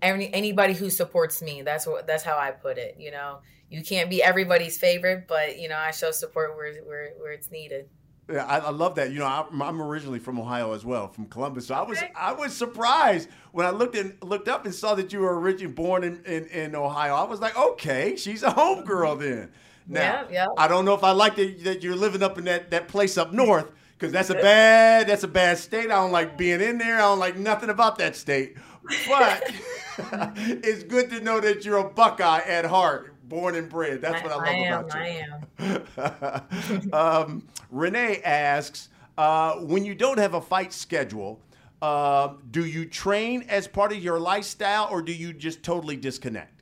any, 0.02 0.34
anybody 0.34 0.74
who 0.74 0.90
supports 0.90 1.42
me. 1.42 1.62
That's 1.62 1.86
what 1.86 2.08
that's 2.08 2.24
how 2.24 2.38
I 2.38 2.52
put 2.52 2.78
it. 2.78 2.96
You 2.98 3.12
know, 3.12 3.40
you 3.70 3.84
can't 3.84 4.10
be 4.10 4.24
everybody's 4.24 4.78
favorite, 4.78 5.28
but 5.28 5.60
you 5.60 5.68
know, 5.70 5.78
I 5.78 5.92
show 5.92 6.12
support 6.12 6.56
where 6.56 6.74
where, 6.84 7.12
where 7.18 7.32
it's 7.32 7.52
needed. 7.52 7.90
Yeah, 8.30 8.46
I, 8.46 8.60
I, 8.60 8.70
love 8.70 8.96
that. 8.96 9.12
You 9.12 9.20
know, 9.20 9.26
I, 9.26 9.68
am 9.68 9.82
originally 9.82 10.20
from 10.20 10.40
Ohio 10.40 10.74
as 10.74 10.86
well, 10.86 11.08
from 11.08 11.26
Columbus. 11.26 11.68
So 11.68 11.76
I 11.76 11.82
was 11.82 11.98
I 12.16 12.32
was 12.32 12.56
surprised 12.56 13.30
when 13.52 13.66
I 13.66 13.72
looked 13.72 13.96
and 13.96 14.16
looked 14.24 14.48
up 14.48 14.66
and 14.66 14.74
saw 14.74 14.96
that 14.96 15.12
you 15.12 15.20
were 15.20 15.40
originally 15.40 15.74
born 15.74 16.04
in, 16.04 16.24
in, 16.26 16.46
in 16.48 16.76
Ohio. 16.76 17.16
I 17.16 17.24
was 17.24 17.40
like, 17.40 17.58
okay, 17.58 18.16
she's 18.16 18.44
a 18.44 18.52
homegirl 18.52 19.20
then. 19.20 19.52
Now, 19.88 20.02
yeah, 20.02 20.26
yeah. 20.32 20.48
I 20.58 20.68
don't 20.68 20.86
know 20.86 20.94
if 20.94 21.04
I 21.04 21.12
like 21.12 21.36
that, 21.38 21.64
that 21.64 21.84
you're 21.84 21.96
living 21.96 22.22
up 22.22 22.38
in 22.38 22.46
that, 22.46 22.70
that 22.70 22.88
place 22.88 23.18
up 23.18 23.34
north 23.34 23.72
because 23.98 24.14
that's 24.14 24.30
a 24.30 24.36
bad 24.36 25.08
that's 25.08 25.24
a 25.24 25.28
bad 25.28 25.58
state. 25.58 25.86
I 25.86 25.96
don't 25.96 26.12
like 26.12 26.38
being 26.38 26.62
in 26.62 26.78
there. 26.78 26.98
I 26.98 27.02
don't 27.02 27.20
like 27.20 27.36
nothing 27.36 27.70
about 27.70 27.98
that 27.98 28.16
state. 28.16 28.56
But 29.08 29.44
it's 30.38 30.84
good 30.84 31.10
to 31.10 31.20
know 31.20 31.40
that 31.40 31.66
you're 31.66 31.78
a 31.78 31.90
Buckeye 31.90 32.40
at 32.40 32.66
heart, 32.66 33.09
born 33.30 33.56
and 33.56 33.70
bred. 33.70 34.02
That's 34.02 34.22
what 34.24 34.32
I, 34.32 34.36
I 34.36 34.38
love 34.38 34.48
am, 34.48 34.86
about 34.86 35.50
you. 35.60 35.86
I 36.02 36.44
am. 36.84 36.94
um, 36.94 37.48
Renee 37.72 38.22
asks, 38.24 38.90
uh, 39.18 39.56
when 39.58 39.86
you 39.86 39.96
don't 39.96 40.18
have 40.18 40.34
a 40.34 40.42
fight 40.42 40.74
schedule, 40.74 41.42
uh, 41.82 42.34
do 42.52 42.66
you 42.66 42.86
train 42.86 43.46
as 43.48 43.68
part 43.68 43.92
of 43.92 44.00
your 44.00 44.20
lifestyle, 44.20 44.90
or 44.92 45.02
do 45.02 45.14
you 45.14 45.32
just 45.32 45.64
totally 45.64 45.96
disconnect? 45.96 46.62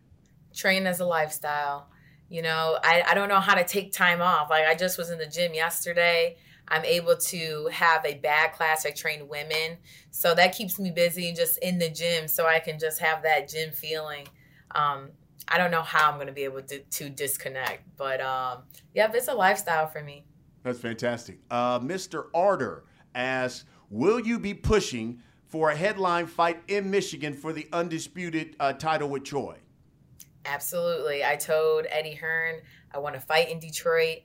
Train 0.54 0.86
as 0.86 1.00
a 1.00 1.06
lifestyle. 1.06 1.90
You 2.30 2.42
know, 2.42 2.78
I, 2.84 3.04
I 3.08 3.14
don't 3.14 3.30
know 3.30 3.40
how 3.40 3.56
to 3.56 3.64
take 3.64 3.94
time 3.94 4.22
off. 4.22 4.50
Like 4.50 4.68
I 4.68 4.76
just 4.76 4.98
was 4.98 5.10
in 5.10 5.18
the 5.18 5.26
gym 5.26 5.54
yesterday 5.54 6.36
I'm 6.70 6.84
able 6.84 7.16
to 7.16 7.70
have 7.72 8.06
a 8.06 8.16
bad 8.16 8.54
class. 8.54 8.86
I 8.86 8.92
train 8.92 9.28
women. 9.28 9.78
So 10.12 10.36
that 10.36 10.56
keeps 10.56 10.80
me 10.80 10.92
busy 10.92 11.30
and 11.30 11.38
just 11.38 11.58
in 11.60 11.80
the 11.80 11.90
gym 11.90 12.28
so 12.28 12.46
I 12.46 12.60
can 12.60 12.78
just 12.78 13.00
have 13.00 13.24
that 13.24 13.48
gym 13.48 13.72
feeling. 13.72 14.28
Um, 14.76 15.10
I 15.50 15.58
don't 15.58 15.72
know 15.72 15.82
how 15.82 16.10
I'm 16.10 16.16
going 16.16 16.28
to 16.28 16.34
be 16.34 16.44
able 16.44 16.62
to, 16.64 16.80
to 16.80 17.10
disconnect, 17.10 17.84
but 17.96 18.20
um, 18.22 18.64
yeah, 18.94 19.10
it's 19.14 19.28
a 19.28 19.34
lifestyle 19.34 19.88
for 19.88 20.02
me. 20.02 20.26
That's 20.64 20.80
fantastic. 20.80 21.40
Uh, 21.50 21.80
Mr. 21.80 22.26
Arter 22.34 22.84
asks, 23.16 23.66
will 23.90 24.20
you 24.20 24.40
be 24.40 24.54
pushing 24.54 25.22
for 25.48 25.72
a 25.72 25.76
headline 25.76 26.28
fight 26.28 26.62
in 26.68 26.92
Michigan 26.92 27.34
for 27.34 27.54
the 27.54 27.68
undisputed 27.72 28.56
uh, 28.60 28.74
title 28.74 29.10
with 29.10 29.24
Choi? 29.24 29.56
Absolutely. 30.46 31.24
I 31.24 31.36
told 31.36 31.86
Eddie 31.90 32.16
Hearn 32.16 32.62
I 32.94 33.00
want 33.00 33.16
to 33.16 33.22
fight 33.22 33.50
in 33.50 33.60
Detroit. 33.60 34.20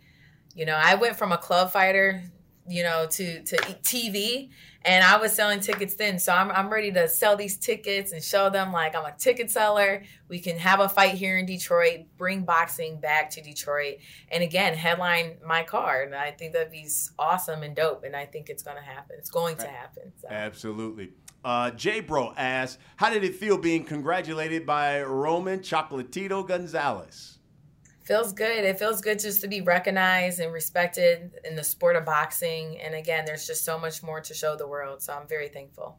You 0.54 0.66
know, 0.66 0.78
I 0.80 0.94
went 0.96 1.16
from 1.16 1.32
a 1.32 1.38
club 1.38 1.70
fighter, 1.70 2.22
you 2.68 2.82
know, 2.82 3.06
to 3.10 3.42
to 3.42 3.56
TV, 3.56 4.50
and 4.84 5.04
I 5.04 5.16
was 5.16 5.32
selling 5.32 5.60
tickets 5.60 5.94
then. 5.94 6.18
So 6.18 6.32
I'm 6.32 6.50
I'm 6.50 6.70
ready 6.70 6.92
to 6.92 7.08
sell 7.08 7.36
these 7.36 7.56
tickets 7.58 8.12
and 8.12 8.22
show 8.22 8.50
them 8.50 8.72
like 8.72 8.94
I'm 8.94 9.04
a 9.04 9.12
ticket 9.16 9.50
seller. 9.50 10.02
We 10.28 10.38
can 10.38 10.58
have 10.58 10.80
a 10.80 10.88
fight 10.88 11.14
here 11.14 11.38
in 11.38 11.46
Detroit, 11.46 12.06
bring 12.16 12.44
boxing 12.44 13.00
back 13.00 13.30
to 13.30 13.42
Detroit, 13.42 13.96
and 14.30 14.42
again 14.42 14.74
headline 14.74 15.38
my 15.46 15.62
card. 15.62 16.08
And 16.08 16.16
I 16.16 16.30
think 16.30 16.52
that'd 16.52 16.72
be 16.72 16.88
awesome 17.18 17.62
and 17.62 17.74
dope. 17.74 18.04
And 18.04 18.14
I 18.14 18.26
think 18.26 18.48
it's 18.48 18.62
going 18.62 18.76
to 18.76 18.82
happen. 18.82 19.16
It's 19.18 19.30
going 19.30 19.56
to 19.56 19.68
happen. 19.68 20.12
So. 20.20 20.28
Absolutely. 20.30 21.10
Uh, 21.44 21.72
J 21.72 22.00
Bro 22.00 22.34
asks, 22.36 22.78
how 22.96 23.10
did 23.10 23.24
it 23.24 23.34
feel 23.34 23.58
being 23.58 23.84
congratulated 23.84 24.64
by 24.64 25.02
Roman 25.02 25.58
Chocolatito 25.58 26.46
Gonzalez? 26.46 27.38
Feels 28.04 28.32
good. 28.32 28.64
It 28.64 28.78
feels 28.78 29.00
good 29.00 29.18
just 29.18 29.40
to 29.42 29.48
be 29.48 29.60
recognized 29.60 30.40
and 30.40 30.52
respected 30.52 31.32
in 31.44 31.56
the 31.56 31.64
sport 31.64 31.96
of 31.96 32.04
boxing. 32.04 32.80
And 32.80 32.94
again, 32.94 33.24
there's 33.24 33.46
just 33.46 33.64
so 33.64 33.78
much 33.78 34.02
more 34.02 34.20
to 34.20 34.34
show 34.34 34.56
the 34.56 34.66
world. 34.66 35.02
So 35.02 35.12
I'm 35.12 35.26
very 35.26 35.48
thankful. 35.48 35.98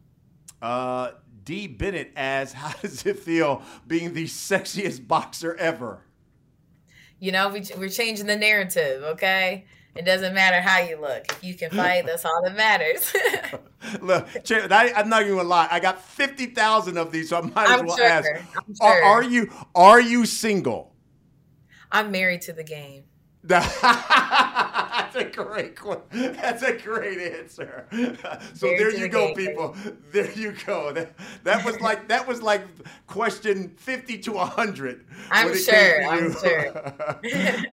Uh, 0.62 1.12
D. 1.44 1.68
Bennett 1.68 2.12
as 2.16 2.54
how 2.54 2.72
does 2.82 3.06
it 3.06 3.20
feel 3.20 3.62
being 3.88 4.14
the 4.14 4.26
sexiest 4.26 5.08
boxer 5.08 5.56
ever? 5.56 6.02
You 7.20 7.32
know, 7.32 7.50
we, 7.50 7.64
we're 7.78 7.90
changing 7.90 8.26
the 8.26 8.36
narrative, 8.36 9.04
okay? 9.04 9.66
It 9.96 10.06
doesn't 10.06 10.34
matter 10.34 10.60
how 10.60 10.80
you 10.80 11.00
look. 11.00 11.26
If 11.30 11.44
you 11.44 11.54
can 11.54 11.70
fight, 11.70 12.06
that's 12.06 12.26
all 12.26 12.42
that 12.44 12.56
matters. 12.56 13.14
look, 14.02 14.28
I, 14.50 14.92
am 14.96 15.08
not 15.08 15.22
even 15.22 15.36
gonna 15.36 15.48
lie. 15.48 15.68
I 15.70 15.80
got 15.80 16.02
fifty 16.02 16.48
thousand 16.48 16.98
of 16.98 17.12
these, 17.12 17.30
so 17.30 17.38
I 17.38 17.42
might 17.42 17.70
as 17.70 17.80
I'm 17.80 17.86
well 17.86 17.98
sure. 17.98 18.06
ask: 18.06 18.28
sure. 18.28 18.42
are, 18.82 19.04
are 19.04 19.24
you 19.24 19.52
are 19.76 20.02
you 20.02 20.26
single? 20.26 20.93
I'm 21.94 22.12
married 22.12 22.42
to 22.42 22.54
the 22.54 22.64
game. 22.64 23.04
That's 23.44 25.16
a 25.16 25.26
great 25.26 25.78
That's 26.12 26.64
a 26.64 26.78
great 26.78 27.20
answer. 27.20 27.88
So 28.56 28.68
married 28.68 28.80
there 28.80 28.92
you 28.92 29.00
the 29.02 29.10
go, 29.10 29.28
game. 29.28 29.36
people. 29.36 29.76
There 30.12 30.32
you 30.32 30.54
go. 30.66 30.94
That, 30.94 31.14
that 31.44 31.66
was 31.66 31.80
like 31.82 32.08
that 32.08 32.26
was 32.28 32.42
like 32.42 32.66
question 33.06 33.74
fifty 33.78 34.18
to 34.20 34.38
hundred. 34.38 35.06
I'm 35.30 35.56
sure. 35.58 36.06
I'm 36.08 36.32
sure. 36.34 36.94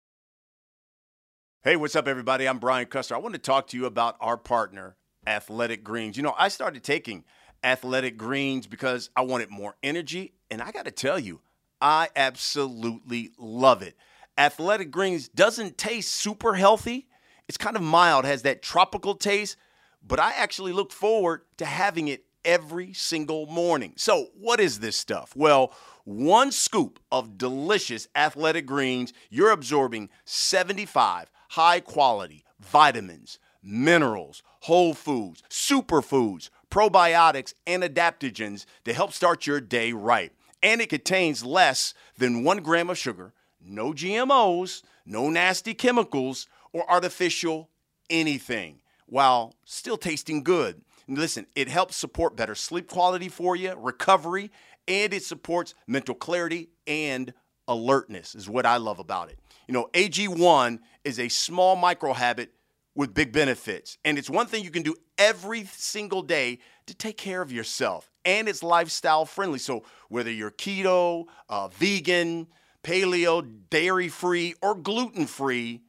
hey, 1.63 1.77
what's 1.77 1.95
up, 1.95 2.09
everybody? 2.09 2.49
I'm 2.49 2.59
Brian 2.59 2.87
Custer. 2.87 3.15
I 3.15 3.19
want 3.19 3.35
to 3.35 3.41
talk 3.41 3.69
to 3.69 3.77
you 3.77 3.87
about 3.87 4.17
our 4.21 4.37
partner, 4.37 4.97
Athletic 5.27 5.85
Greens. 5.85 6.17
You 6.17 6.25
know, 6.25 6.35
I 6.37 6.49
started 6.49 6.83
taking 6.83 7.25
Athletic 7.63 8.17
Greens 8.17 8.67
because 8.67 9.11
I 9.15 9.21
wanted 9.21 9.51
more 9.51 9.77
energy, 9.85 10.33
and 10.51 10.61
I 10.61 10.73
got 10.73 10.87
to 10.87 10.91
tell 10.91 11.19
you, 11.19 11.41
I 11.81 12.09
absolutely 12.17 13.31
love 13.39 13.83
it. 13.83 13.97
Athletic 14.41 14.91
Greens 14.91 15.29
doesn't 15.29 15.77
taste 15.77 16.13
super 16.13 16.55
healthy. 16.55 17.07
It's 17.47 17.59
kind 17.59 17.77
of 17.77 17.83
mild, 17.83 18.25
has 18.25 18.41
that 18.43 18.63
tropical 18.63 19.15
taste, 19.15 19.59
but 20.03 20.19
I 20.19 20.33
actually 20.33 20.73
look 20.73 20.93
forward 20.93 21.43
to 21.59 21.67
having 21.67 22.09
it 22.09 22.25
every 22.43 22.95
single 22.95 23.45
morning. 23.45 23.93
So, 23.97 24.29
what 24.35 24.59
is 24.59 24.81
this 24.81 24.97
stuff? 24.97 25.37
Well, 25.37 25.75
one 26.05 26.53
scoop 26.53 27.01
of 27.13 27.37
delicious 27.37 28.09
athletic 28.17 28.65
greens, 28.65 29.13
you're 29.29 29.51
absorbing 29.51 30.09
75 30.25 31.31
high 31.51 31.81
quality 31.81 32.43
vitamins, 32.59 33.39
minerals, 33.63 34.43
whole 34.61 34.95
foods, 34.95 35.43
superfoods, 35.51 36.49
probiotics, 36.71 37.53
and 37.67 37.83
adaptogens 37.83 38.65
to 38.87 38.95
help 38.95 39.13
start 39.13 39.47
your 39.47 39.61
day 39.61 39.93
right. 39.93 40.33
And 40.63 40.81
it 40.81 40.89
contains 40.89 41.45
less 41.45 41.93
than 42.17 42.43
one 42.43 42.59
gram 42.63 42.89
of 42.89 42.97
sugar, 42.97 43.35
no 43.61 43.93
GMOs, 43.93 44.83
no 45.07 45.31
nasty 45.31 45.75
chemicals, 45.75 46.47
or 46.73 46.89
artificial 46.91 47.69
anything, 48.09 48.81
while 49.07 49.55
still 49.65 49.97
tasting 49.97 50.43
good. 50.43 50.81
Listen, 51.09 51.47
it 51.57 51.69
helps 51.69 51.97
support 51.97 52.37
better 52.37 52.55
sleep 52.55 52.89
quality 52.89 53.29
for 53.29 53.57
you, 53.57 53.75
recovery, 53.77 54.51
and 54.87 55.13
it 55.13 55.25
supports 55.25 55.75
mental 55.87 56.15
clarity 56.15 56.69
and 56.87 57.33
alertness, 57.67 58.35
is 58.35 58.49
what 58.49 58.67
I 58.67 58.77
love 58.77 58.99
about 58.99 59.31
it. 59.31 59.39
You 59.67 59.75
know, 59.75 59.89
AG1 59.93 60.81
is 61.05 61.19
a 61.19 61.29
small 61.29 61.77
micro 61.77 62.13
habit 62.13 62.53
with 62.95 63.15
big 63.15 63.33
benefits. 63.33 63.99
And 64.05 64.19
it's 64.19 64.29
one 64.29 64.47
thing 64.47 64.65
you 64.65 64.71
can 64.71 64.83
do 64.83 64.95
every 65.17 65.65
single 65.65 66.23
day 66.23 66.59
to 66.87 66.95
take 66.95 67.17
care 67.17 67.41
of 67.41 67.53
yourself. 67.53 68.11
And 68.25 68.49
it's 68.49 68.63
lifestyle 68.63 69.25
friendly. 69.25 69.59
So 69.59 69.85
whether 70.09 70.31
you're 70.31 70.51
keto, 70.51 71.27
uh, 71.49 71.69
vegan, 71.69 72.49
paleo, 72.83 73.47
dairy 73.71 74.09
free, 74.09 74.55
or 74.63 74.75
gluten 74.75 75.27
free, 75.27 75.83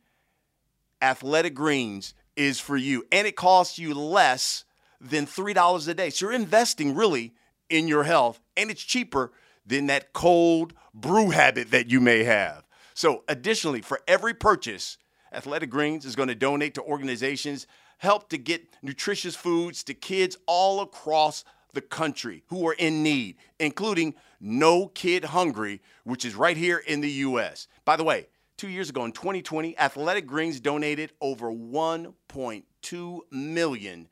Athletic 1.02 1.54
Greens 1.56 2.14
is 2.36 2.60
for 2.60 2.78
you. 2.78 3.06
And 3.12 3.28
it 3.28 3.36
costs 3.36 3.80
you 3.80 3.94
less 3.94 4.66
than 5.00 5.26
$3 5.26 5.88
a 5.88 5.94
day. 5.94 6.10
So 6.10 6.26
you're 6.26 6.34
investing 6.34 6.96
really 6.96 7.34
in 7.70 7.88
your 7.88 8.04
health, 8.04 8.40
and 8.58 8.70
it's 8.70 8.84
cheaper 8.84 9.32
than 9.66 9.88
that 9.88 10.14
cold 10.14 10.74
brew 10.94 11.30
habit 11.30 11.72
that 11.72 11.90
you 11.90 12.02
may 12.02 12.24
have. 12.24 12.68
So, 12.94 13.24
additionally, 13.28 13.82
for 13.82 14.02
every 14.08 14.34
purchase, 14.34 14.98
Athletic 15.32 15.70
Greens 15.70 16.06
is 16.06 16.16
going 16.16 16.28
to 16.28 16.36
donate 16.36 16.74
to 16.76 16.82
organizations 16.82 17.66
help 18.00 18.30
to 18.30 18.38
get 18.38 18.68
nutritious 18.82 19.36
foods 19.36 19.84
to 19.84 19.94
kids 19.94 20.36
all 20.48 20.82
across 20.82 21.46
the 21.74 21.82
country 21.82 22.44
who 22.48 22.68
are 22.68 22.74
in 22.74 23.04
need, 23.04 23.38
including 23.60 24.16
No 24.40 24.88
Kid 24.88 25.26
Hungry, 25.26 25.82
which 26.04 26.26
is 26.26 26.36
right 26.36 26.58
here 26.58 26.78
in 26.78 27.02
the 27.02 27.12
U.S. 27.12 27.68
By 27.86 27.96
the 27.96 28.04
way, 28.04 28.28
two 28.58 28.70
years 28.70 28.90
ago 28.90 29.06
in 29.06 29.12
2020, 29.12 29.78
Athletic 29.78 30.28
Greens 30.28 30.60
donated 30.60 31.12
over 31.22 31.52
1.2 31.52 33.20
million 33.32 34.08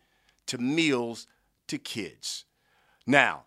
to 0.48 0.58
meals 0.58 1.28
to 1.68 1.78
kids. 1.78 2.46
Now, 3.06 3.44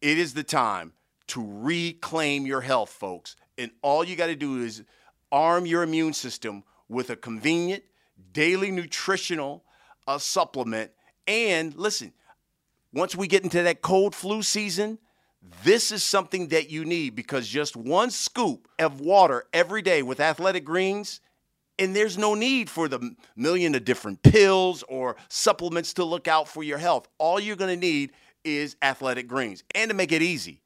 it 0.00 0.18
is 0.18 0.34
the 0.34 0.42
time 0.42 0.92
to 1.28 1.44
reclaim 1.46 2.46
your 2.46 2.60
health, 2.60 2.90
folks. 2.90 3.36
And 3.56 3.70
all 3.82 4.02
you 4.02 4.16
got 4.16 4.26
to 4.26 4.36
do 4.36 4.62
is 4.62 4.82
arm 5.30 5.66
your 5.66 5.82
immune 5.82 6.12
system 6.12 6.64
with 6.88 7.10
a 7.10 7.16
convenient 7.16 7.84
daily 8.32 8.70
nutritional 8.70 9.64
uh, 10.06 10.18
supplement. 10.18 10.90
And 11.26 11.74
listen, 11.76 12.12
once 12.92 13.14
we 13.14 13.26
get 13.26 13.44
into 13.44 13.62
that 13.62 13.82
cold 13.82 14.14
flu 14.14 14.42
season, 14.42 14.98
this 15.64 15.90
is 15.90 16.02
something 16.02 16.48
that 16.48 16.70
you 16.70 16.84
need 16.84 17.14
because 17.14 17.48
just 17.48 17.76
one 17.76 18.10
scoop 18.10 18.68
of 18.78 19.00
water 19.00 19.44
every 19.52 19.82
day 19.82 20.02
with 20.02 20.20
athletic 20.20 20.64
greens, 20.64 21.20
and 21.78 21.96
there's 21.96 22.18
no 22.18 22.34
need 22.34 22.68
for 22.68 22.88
the 22.88 23.14
million 23.36 23.74
of 23.74 23.84
different 23.84 24.22
pills 24.22 24.82
or 24.88 25.16
supplements 25.28 25.94
to 25.94 26.04
look 26.04 26.28
out 26.28 26.46
for 26.46 26.62
your 26.62 26.78
health. 26.78 27.08
All 27.18 27.40
you're 27.40 27.56
going 27.56 27.74
to 27.74 27.86
need 27.86 28.12
is 28.44 28.76
athletic 28.82 29.28
greens. 29.28 29.64
And 29.74 29.88
to 29.88 29.94
make 29.94 30.12
it 30.12 30.22
easy, 30.22 30.60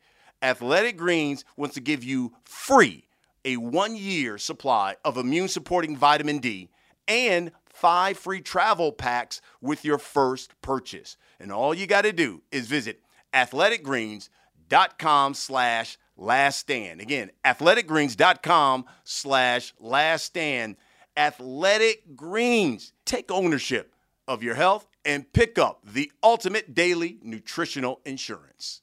Athletic 0.45 0.99
Greens 0.99 1.43
wants 1.57 1.75
to 1.75 1.81
give 1.81 2.05
you 2.05 2.35
free 2.45 3.09
a 3.47 3.57
one 3.57 3.97
year 3.97 4.37
supply 4.37 4.95
of 5.03 5.17
immune 5.17 5.49
supporting 5.49 5.97
vitamin 5.97 6.39
D 6.39 6.69
and 7.09 7.51
five 7.65 8.19
free 8.19 8.43
travel 8.43 8.93
packs 8.93 9.41
with 9.63 9.87
your 9.87 9.97
first 9.97 10.53
purchase. 10.61 11.17
And 11.45 11.53
all 11.53 11.75
you 11.75 11.87
got 11.87 12.03
to 12.03 12.13
do 12.13 12.43
is 12.51 12.67
visit 12.69 13.03
athleticgreens.com 13.35 15.35
slash 15.35 15.99
last 16.17 16.59
stand. 16.59 17.03
Again, 17.03 17.31
athleticgreens.com 17.45 18.87
slash 19.05 19.75
last 19.79 20.25
stand. 20.25 20.77
Athletic 21.19 22.17
Greens. 22.17 22.95
Take 23.05 23.31
ownership 23.31 23.95
of 24.27 24.43
your 24.43 24.55
health 24.55 24.89
and 25.05 25.31
pick 25.35 25.59
up 25.59 25.81
the 25.85 26.11
ultimate 26.23 26.73
daily 26.73 27.19
nutritional 27.23 28.01
insurance. 28.07 28.81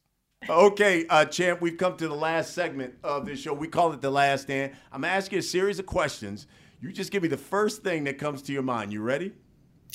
Okay, 0.47 1.07
uh, 1.09 1.25
champ, 1.25 1.61
we've 1.61 1.77
come 1.77 1.97
to 1.97 2.07
the 2.07 2.13
last 2.13 2.53
segment 2.53 2.93
of 3.03 3.25
this 3.25 3.39
show. 3.39 3.55
We 3.55 3.69
call 3.69 3.91
it 3.91 4.01
the 4.01 4.11
last 4.11 4.43
stand. 4.43 4.73
I'm 4.91 5.01
gonna 5.01 5.13
ask 5.13 5.31
you 5.31 5.39
a 5.39 5.41
series 5.41 5.79
of 5.79 5.87
questions. 5.87 6.45
You 6.79 6.91
just 6.91 7.11
give 7.11 7.23
me 7.23 7.29
the 7.29 7.37
first 7.37 7.81
thing 7.81 8.03
that 8.03 8.19
comes 8.19 8.43
to 8.43 8.53
your 8.53 8.61
mind. 8.61 8.93
You 8.93 9.01
ready? 9.01 9.31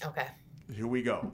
Okay. 0.05 0.27
Here 0.75 0.89
we 0.89 1.03
go. 1.03 1.31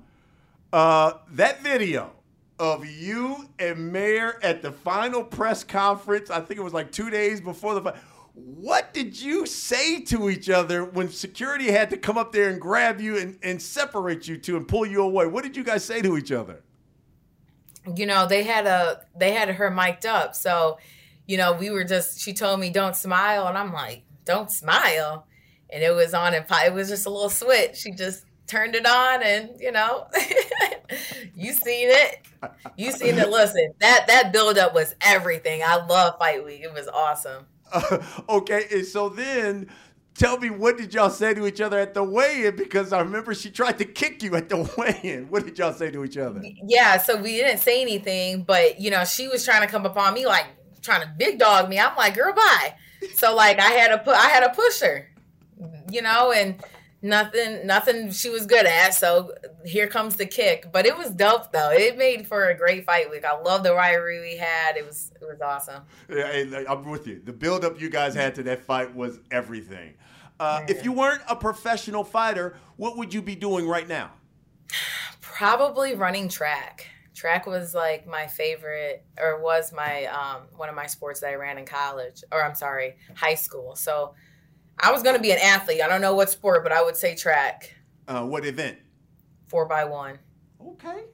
Uh, 0.73 1.15
that 1.33 1.63
video 1.63 2.13
of 2.59 2.87
you 2.87 3.49
and 3.59 3.93
Mayer 3.93 4.39
at 4.43 4.63
the 4.63 4.73
final 4.73 5.23
press 5.25 5.65
conference. 5.65 6.31
I 6.31 6.41
think 6.41 6.59
it 6.59 6.63
was 6.63 6.73
like 6.73 6.93
two 6.93 7.11
days 7.11 7.41
before 7.41 7.75
the 7.75 7.83
fight. 7.83 7.97
What 8.35 8.95
did 8.95 9.21
you 9.21 9.45
say 9.45 10.01
to 10.05 10.31
each 10.31 10.49
other 10.49 10.85
when 10.85 11.11
security 11.11 11.71
had 11.71 11.91
to 11.91 11.99
come 11.99 12.17
up 12.17 12.33
there 12.33 12.49
and 12.49 12.61
grab 12.61 13.01
you 13.01 13.19
and, 13.19 13.39
and 13.43 13.61
separate 13.61 14.27
you 14.27 14.39
two 14.39 14.57
and 14.57 14.67
pull 14.67 14.87
you 14.87 15.03
away? 15.03 15.27
What 15.27 15.45
did 15.45 15.57
you 15.57 15.65
guys 15.65 15.85
say 15.85 16.01
to 16.01 16.17
each 16.17 16.33
other? 16.33 16.63
you 17.97 18.07
know 18.07 18.27
they 18.27 18.43
had 18.43 18.67
a 18.67 19.01
they 19.17 19.33
had 19.33 19.49
her 19.49 19.71
mic'd 19.71 20.07
up 20.07 20.35
so 20.35 20.79
you 21.27 21.37
know 21.37 21.53
we 21.53 21.71
were 21.71 21.85
just 21.85 22.21
she 22.21 22.33
told 22.33 22.61
me 22.61 22.71
don't 22.71 22.97
smile 22.97 23.47
and 23.47 23.59
i'm 23.59 23.73
like 23.73 24.03
don't 24.25 24.51
smile 24.51 25.27
and 25.71 25.83
it 25.83 25.95
was 25.95 26.15
on 26.15 26.35
and 26.35 26.47
it 26.65 26.73
was 26.73 26.89
just 26.89 27.07
a 27.07 27.11
little 27.11 27.29
switch 27.29 27.77
she 27.77 27.91
just 27.91 28.25
turned 28.47 28.75
it 28.75 28.87
on 28.87 29.23
and 29.23 29.51
you 29.59 29.73
know 29.73 30.07
you 31.35 31.53
seen 31.53 31.89
it 31.91 32.27
you 32.77 32.93
seen 32.93 33.17
it 33.19 33.31
listen 33.31 33.73
that 33.79 34.07
that 34.07 34.33
build 34.33 34.59
up 34.59 34.75
was 34.75 34.95
everything 35.01 35.63
i 35.65 35.77
love 35.87 36.19
fight 36.19 36.45
week 36.45 36.61
it 36.61 36.73
was 36.73 36.89
awesome 36.89 37.47
uh, 37.73 37.99
okay 38.29 38.67
and 38.73 38.85
so 38.85 39.09
then 39.09 39.69
tell 40.15 40.39
me 40.39 40.51
what 40.51 40.77
did 40.77 40.93
y'all 40.93 41.11
say 41.11 41.35
to 41.35 41.47
each 41.47 41.61
other 41.61 41.79
at 41.79 41.95
the 41.95 42.03
weigh-in 42.03 42.57
because 42.57 42.93
I 42.93 43.01
remember 43.01 43.35
she 43.35 43.51
tried 43.51 43.79
to 43.79 43.85
kick 43.85 44.23
you 44.23 44.35
at 44.37 44.49
the 44.49 44.71
weigh-in. 44.77 45.29
What 45.29 45.45
did 45.45 45.59
y'all 45.59 45.73
say 45.73 45.91
to 45.91 46.05
each 46.05 46.17
other? 46.17 46.43
Yeah, 46.67 46.99
so 46.99 47.21
we 47.21 47.37
didn't 47.37 47.59
say 47.59 47.81
anything, 47.81 48.43
but 48.43 48.81
you 48.81 48.91
know, 48.91 49.05
she 49.05 49.29
was 49.29 49.45
trying 49.45 49.63
to 49.63 49.69
come 49.69 49.87
upon 49.87 50.15
me 50.15 50.27
like 50.27 50.47
trying 50.83 51.03
to 51.03 51.15
big 51.17 51.39
dog 51.39 51.69
me. 51.69 51.79
I'm 51.79 51.97
like, 51.97 52.15
girl, 52.15 52.33
bye. 52.33 52.75
So 53.15 53.35
like 53.35 53.59
I 53.59 53.71
had 53.71 53.89
to 53.89 53.99
put 53.99 54.15
I 54.15 54.29
had 54.29 54.41
to 54.41 54.51
push 54.51 54.81
her, 54.81 55.09
you 55.91 56.03
know, 56.03 56.33
and 56.33 56.63
nothing 57.03 57.67
nothing 57.67 58.11
she 58.13 58.31
was 58.31 58.47
good 58.47 58.65
at. 58.65 58.95
So 58.95 59.33
here 59.67 59.89
comes 59.89 60.17
the 60.17 60.27
kick. 60.27 60.71
But 60.73 60.87
it 60.87 60.97
was 60.97 61.11
dope 61.11 61.53
though. 61.53 61.71
It 61.71 61.99
made 61.99 62.27
for 62.27 62.49
a 62.49 62.57
great 62.57 62.87
fight 62.87 63.11
week. 63.11 63.25
I 63.25 63.39
love 63.41 63.63
the 63.63 63.75
rivalry 63.75 64.21
we 64.21 64.37
had. 64.37 64.77
It 64.77 64.87
was 64.87 65.13
it 65.21 65.25
was 65.25 65.41
awesome. 65.41 65.83
Yeah, 66.09 66.65
I'm 66.69 66.89
with 66.89 67.07
you. 67.07 67.21
The 67.25 67.33
build 67.33 67.65
up 67.65 67.81
you 67.81 67.91
guys 67.91 68.15
had 68.15 68.35
to 68.37 68.43
that 68.45 68.65
fight 68.65 68.95
was 68.95 69.19
everything. 69.31 69.95
Uh, 70.41 70.65
if 70.69 70.85
you 70.85 70.93
weren't 70.93 71.23
a 71.29 71.37
professional 71.37 72.03
fighter, 72.03 72.57
what 72.77 72.97
would 72.97 73.13
you 73.13 73.23
be 73.23 73.37
doing 73.37 73.69
right 73.69 73.87
now? 73.87 74.11
Probably 75.21 75.95
running 75.95 76.29
track. 76.29 76.89
Track 77.15 77.47
was 77.47 77.75
like 77.75 78.07
my 78.09 78.27
favorite, 78.27 79.05
or 79.21 79.41
was 79.41 79.73
my 79.73 80.07
um, 80.07 80.43
one 80.57 80.69
of 80.69 80.75
my 80.75 80.87
sports 80.87 81.21
that 81.21 81.29
I 81.29 81.35
ran 81.35 81.59
in 81.59 81.67
college, 81.67 82.25
or 82.33 82.43
I'm 82.43 82.55
sorry, 82.55 82.97
high 83.15 83.35
school. 83.35 83.77
So 83.77 84.15
I 84.83 84.91
was 84.91 85.03
going 85.03 85.15
to 85.15 85.23
be 85.23 85.31
an 85.31 85.39
athlete. 85.39 85.81
I 85.81 85.89
don't 85.89 86.01
know 86.01 86.15
what 86.15 86.29
sport, 86.29 86.65
but 86.65 86.73
I 86.73 86.83
would 86.83 86.97
say 86.97 87.15
track. 87.15 87.73
Uh, 88.09 88.25
what 88.25 88.45
event? 88.45 88.79
Four 89.47 89.67
by 89.67 89.85
one. 89.85 90.19
Okay. 90.61 91.05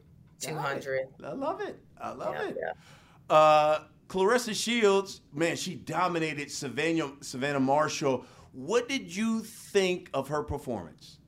200. 0.41 1.09
I 1.23 1.33
love 1.33 1.61
it. 1.61 1.79
I 2.01 2.13
love 2.13 2.35
yeah, 2.35 2.49
it. 2.49 2.57
Yeah. 2.59 3.35
Uh, 3.37 3.81
Claressa 4.09 4.55
Shields, 4.55 5.21
man, 5.35 5.57
she 5.57 5.75
dominated 5.75 6.51
Savannah, 6.51 7.13
Savannah 7.21 7.61
Marshall. 7.61 8.25
What 8.53 8.89
did 8.89 9.15
you 9.15 9.41
think 9.41 10.09
of 10.15 10.29
her 10.29 10.43
performance? 10.43 11.19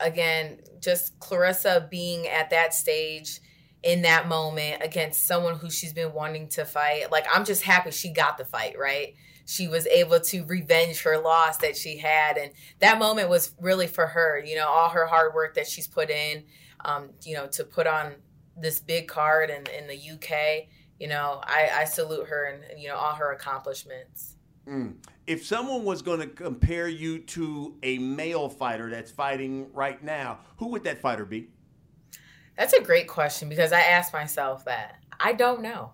Again, 0.00 0.60
just 0.80 1.18
Claressa 1.18 1.90
being 1.90 2.26
at 2.26 2.50
that 2.50 2.72
stage 2.72 3.40
in 3.82 4.02
that 4.02 4.28
moment 4.28 4.82
against 4.82 5.26
someone 5.26 5.56
who 5.56 5.70
she's 5.70 5.92
been 5.92 6.14
wanting 6.14 6.48
to 6.48 6.64
fight. 6.64 7.12
Like, 7.12 7.26
I'm 7.32 7.44
just 7.44 7.62
happy 7.62 7.90
she 7.90 8.12
got 8.12 8.38
the 8.38 8.44
fight, 8.46 8.78
right? 8.78 9.14
She 9.46 9.68
was 9.68 9.86
able 9.86 10.20
to 10.20 10.44
revenge 10.44 11.02
her 11.02 11.18
loss 11.18 11.58
that 11.58 11.76
she 11.76 11.98
had. 11.98 12.36
And 12.36 12.52
that 12.78 12.98
moment 12.98 13.28
was 13.28 13.54
really 13.60 13.86
for 13.86 14.06
her, 14.06 14.42
you 14.44 14.56
know, 14.56 14.68
all 14.68 14.88
her 14.88 15.06
hard 15.06 15.34
work 15.34 15.54
that 15.54 15.66
she's 15.66 15.86
put 15.86 16.10
in, 16.10 16.44
um, 16.84 17.10
you 17.22 17.34
know, 17.34 17.46
to 17.48 17.64
put 17.64 17.86
on 17.86 18.14
this 18.56 18.80
big 18.80 19.08
card 19.08 19.50
in, 19.50 19.64
in 19.76 19.86
the 19.86 19.94
UK. 19.96 20.68
You 20.98 21.08
know, 21.08 21.40
I, 21.42 21.70
I 21.74 21.84
salute 21.84 22.28
her 22.28 22.44
and, 22.44 22.80
you 22.80 22.88
know, 22.88 22.96
all 22.96 23.14
her 23.14 23.32
accomplishments. 23.32 24.36
Mm. 24.66 24.94
If 25.26 25.44
someone 25.44 25.84
was 25.84 26.00
going 26.00 26.20
to 26.20 26.26
compare 26.26 26.88
you 26.88 27.18
to 27.18 27.76
a 27.82 27.98
male 27.98 28.48
fighter 28.48 28.90
that's 28.90 29.10
fighting 29.10 29.70
right 29.72 30.02
now, 30.02 30.38
who 30.56 30.68
would 30.68 30.84
that 30.84 31.00
fighter 31.00 31.24
be? 31.24 31.48
That's 32.56 32.72
a 32.72 32.80
great 32.80 33.08
question 33.08 33.48
because 33.48 33.72
I 33.72 33.80
asked 33.80 34.12
myself 34.12 34.64
that. 34.66 35.00
I 35.18 35.32
don't 35.32 35.60
know. 35.60 35.92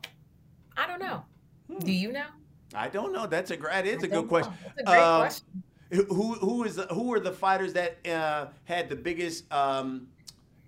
I 0.77 0.87
don't 0.87 1.01
know. 1.01 1.25
Hmm. 1.69 1.79
Do 1.79 1.93
you 1.93 2.13
know? 2.13 2.27
I 2.75 2.89
don't 2.89 3.13
know. 3.13 3.27
That's 3.27 3.51
a 3.51 3.57
that 3.57 3.87
is 3.87 4.03
a 4.03 4.09
good 4.09 4.29
question. 4.29 4.53
That's 4.65 4.81
a 4.81 4.85
great 4.85 4.99
uh, 4.99 5.19
question. 5.19 5.47
Who 5.91 6.35
who 6.35 6.65
is 6.65 6.81
who 6.91 7.13
are 7.13 7.21
the 7.21 7.33
fighters 7.33 7.73
that 7.73 8.07
uh, 8.07 8.47
had 8.65 8.89
the 8.89 8.97
biggest 8.97 9.53
um, 9.53 10.09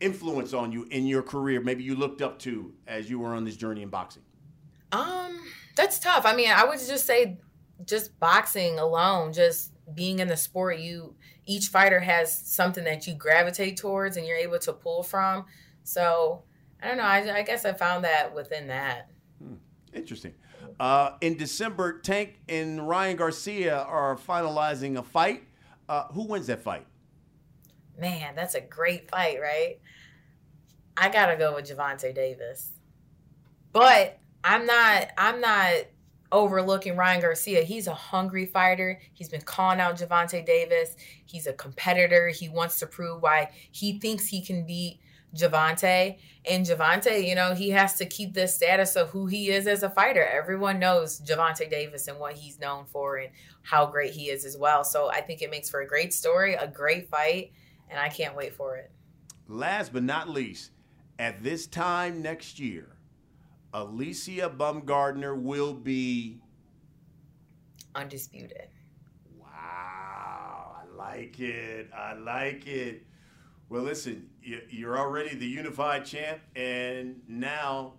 influence 0.01 0.53
on 0.53 0.73
you 0.73 0.85
in 0.91 1.07
your 1.07 1.23
career? 1.23 1.61
Maybe 1.61 1.85
you 1.85 1.95
looked 1.95 2.23
up 2.23 2.39
to 2.41 2.73
as 2.87 3.09
you 3.09 3.19
were 3.19 3.35
on 3.35 3.45
this 3.45 3.57
journey 3.57 3.83
in 3.83 3.89
boxing. 3.89 4.23
Um, 4.91 5.41
that's 5.77 5.99
tough. 5.99 6.27
I 6.27 6.35
mean, 6.35 6.51
I 6.51 6.65
would 6.65 6.79
just 6.79 7.07
say, 7.07 7.39
just 7.87 8.19
boxing 8.19 8.79
alone, 8.79 9.33
just 9.33 9.73
being 9.95 10.19
in 10.19 10.29
the 10.29 10.37
sport, 10.37 10.79
you 10.79 11.15
each 11.47 11.69
fighter 11.69 12.01
has 12.01 12.37
something 12.37 12.85
that 12.85 13.07
you 13.07 13.15
gravitate 13.15 13.77
towards 13.77 14.17
and 14.17 14.27
you're 14.27 14.37
able 14.37 14.59
to 14.61 14.73
pull 14.73 15.03
from. 15.03 15.45
So 15.85 16.43
I 16.83 16.89
don't 16.89 16.97
know. 16.97 17.05
I, 17.05 17.39
I 17.39 17.43
guess 17.43 17.65
I 17.65 17.73
found 17.73 18.05
that 18.05 18.35
within 18.35 18.67
that. 18.69 19.09
Hmm. 19.43 19.55
Interesting. 19.93 20.35
Uh, 20.79 21.13
in 21.21 21.37
December, 21.37 22.01
Tank 22.01 22.41
and 22.49 22.87
Ryan 22.87 23.17
Garcia 23.17 23.79
are 23.83 24.17
finalizing 24.17 24.99
a 24.99 25.03
fight. 25.03 25.45
Uh, 25.89 26.05
who 26.09 26.25
wins 26.25 26.47
that 26.47 26.63
fight? 26.63 26.87
Man, 27.99 28.35
that's 28.35 28.55
a 28.55 28.61
great 28.61 29.11
fight, 29.11 29.41
right? 29.41 29.79
I 30.97 31.09
gotta 31.09 31.37
go 31.37 31.55
with 31.55 31.67
Gervonta 31.67 32.15
Davis, 32.15 32.73
but 33.73 34.19
I'm 34.45 34.67
not. 34.67 35.09
I'm 35.17 35.41
not 35.41 35.85
overlooking 36.33 36.97
Ryan 36.97 37.21
Garcia. 37.21 37.63
He's 37.63 37.87
a 37.87 37.95
hungry 37.95 38.47
fighter. 38.47 39.01
He's 39.13 39.29
been 39.29 39.43
calling 39.43 39.81
out 39.81 39.97
Gervonta 39.97 40.45
Davis. 40.45 40.97
He's 41.27 41.47
a 41.47 41.53
competitor. 41.53 42.29
He 42.29 42.49
wants 42.49 42.79
to 42.81 42.87
prove 42.87 43.23
why 43.23 43.51
he 43.71 43.99
thinks 43.99 44.27
he 44.27 44.43
can 44.43 44.67
beat 44.67 45.01
Gervonta. 45.35 46.19
And 46.45 46.67
Gervonta, 46.67 47.27
you 47.27 47.35
know, 47.35 47.55
he 47.55 47.71
has 47.71 47.95
to 47.99 48.07
keep 48.07 48.35
the 48.35 48.49
status 48.49 48.97
of 48.97 49.11
who 49.11 49.27
he 49.27 49.51
is 49.51 49.67
as 49.67 49.83
a 49.83 49.91
fighter. 49.91 50.25
Everyone 50.25 50.79
knows 50.79 51.21
Gervonta 51.21 51.71
Davis 51.71 52.09
and 52.09 52.19
what 52.19 52.35
he's 52.35 52.59
known 52.59 52.85
for 52.87 53.17
and 53.17 53.31
how 53.63 53.87
great 53.87 54.13
he 54.13 54.29
is 54.31 54.45
as 54.45 54.57
well. 54.57 54.85
So 54.85 55.09
I 55.09 55.21
think 55.21 55.43
it 55.43 55.51
makes 55.51 55.71
for 55.71 55.81
a 55.81 55.87
great 55.87 56.13
story, 56.13 56.55
a 56.55 56.67
great 56.67 57.09
fight, 57.09 57.53
and 57.89 57.99
I 57.99 58.09
can't 58.09 58.37
wait 58.37 58.55
for 58.55 58.77
it. 58.77 58.91
Last 59.49 59.93
but 59.93 60.03
not 60.03 60.29
least, 60.29 60.71
at 61.19 61.43
this 61.43 61.67
time 61.67 62.23
next 62.23 62.59
year, 62.59 62.97
Alicia 63.73 64.51
Baumgardner 64.51 65.41
will 65.41 65.73
be 65.73 66.41
undisputed. 67.95 68.69
Wow, 69.39 70.77
I 70.81 70.97
like 70.97 71.39
it. 71.41 71.91
I 71.97 72.15
like 72.15 72.67
it. 72.67 73.07
Well, 73.73 73.85
listen, 73.85 74.29
you're 74.43 74.99
already 74.99 75.35
the 75.35 75.47
unified 75.47 76.05
champ, 76.05 76.43
and 76.55 77.23
now, 77.27 77.95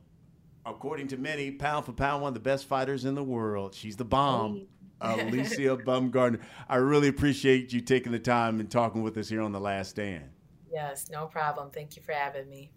according 0.67 1.07
to 1.07 1.17
many, 1.17 1.49
pound 1.49 1.88
for 1.88 1.93
pound, 1.93 2.21
one 2.21 2.27
of 2.27 2.33
the 2.36 2.41
best 2.41 2.65
fighters 2.65 3.05
in 3.05 3.15
the 3.15 3.23
world. 3.23 3.73
She's 3.73 3.95
the 3.95 4.05
bomb. 4.05 4.67
Alicia 5.01 5.77
Baumgardner. 5.83 6.41
I 6.69 6.75
really 6.75 7.07
appreciate 7.07 7.73
you 7.73 7.81
taking 7.81 8.12
the 8.12 8.19
time 8.19 8.59
and 8.59 8.69
talking 8.69 9.01
with 9.01 9.17
us 9.17 9.27
here 9.27 9.41
on 9.41 9.51
The 9.51 9.59
Last 9.59 9.89
Stand. 9.89 10.25
Yes, 10.71 11.09
no 11.09 11.25
problem. 11.25 11.71
Thank 11.71 11.95
you 11.95 12.03
for 12.03 12.12
having 12.12 12.47
me. 12.51 12.69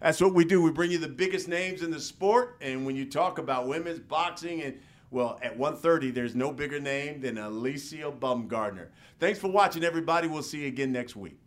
That's 0.00 0.18
what 0.18 0.32
we 0.32 0.46
do. 0.46 0.62
We 0.62 0.70
bring 0.70 0.90
you 0.90 0.96
the 0.96 1.06
biggest 1.06 1.48
names 1.48 1.82
in 1.82 1.90
the 1.90 2.00
sport, 2.00 2.56
and 2.62 2.86
when 2.86 2.96
you 2.96 3.04
talk 3.04 3.36
about 3.36 3.68
women's 3.68 4.00
boxing 4.00 4.62
and 4.62 4.80
well, 5.10 5.38
at 5.42 5.58
1:30, 5.58 6.14
there's 6.14 6.34
no 6.34 6.50
bigger 6.50 6.80
name 6.80 7.20
than 7.20 7.36
Alicia 7.36 8.10
Baumgardner. 8.10 8.88
Thanks 9.20 9.38
for 9.38 9.48
watching, 9.48 9.84
everybody. 9.84 10.28
We'll 10.28 10.42
see 10.42 10.62
you 10.62 10.68
again 10.68 10.92
next 10.92 11.14
week. 11.14 11.38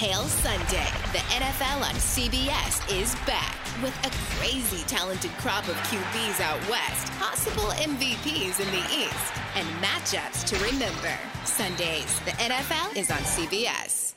Hail 0.00 0.22
Sunday. 0.22 0.88
The 1.12 1.18
NFL 1.28 1.86
on 1.86 1.94
CBS 1.96 2.80
is 2.90 3.14
back 3.26 3.54
with 3.82 3.94
a 4.06 4.10
crazy 4.34 4.82
talented 4.84 5.30
crop 5.32 5.68
of 5.68 5.74
QBs 5.90 6.40
out 6.40 6.58
west, 6.70 7.12
possible 7.18 7.68
MVPs 7.74 8.60
in 8.60 8.70
the 8.70 8.82
East, 8.90 9.34
and 9.56 9.68
matchups 9.84 10.46
to 10.46 10.56
remember. 10.64 11.12
Sundays, 11.44 12.18
the 12.20 12.30
NFL 12.30 12.96
is 12.96 13.10
on 13.10 13.18
CBS. 13.18 14.14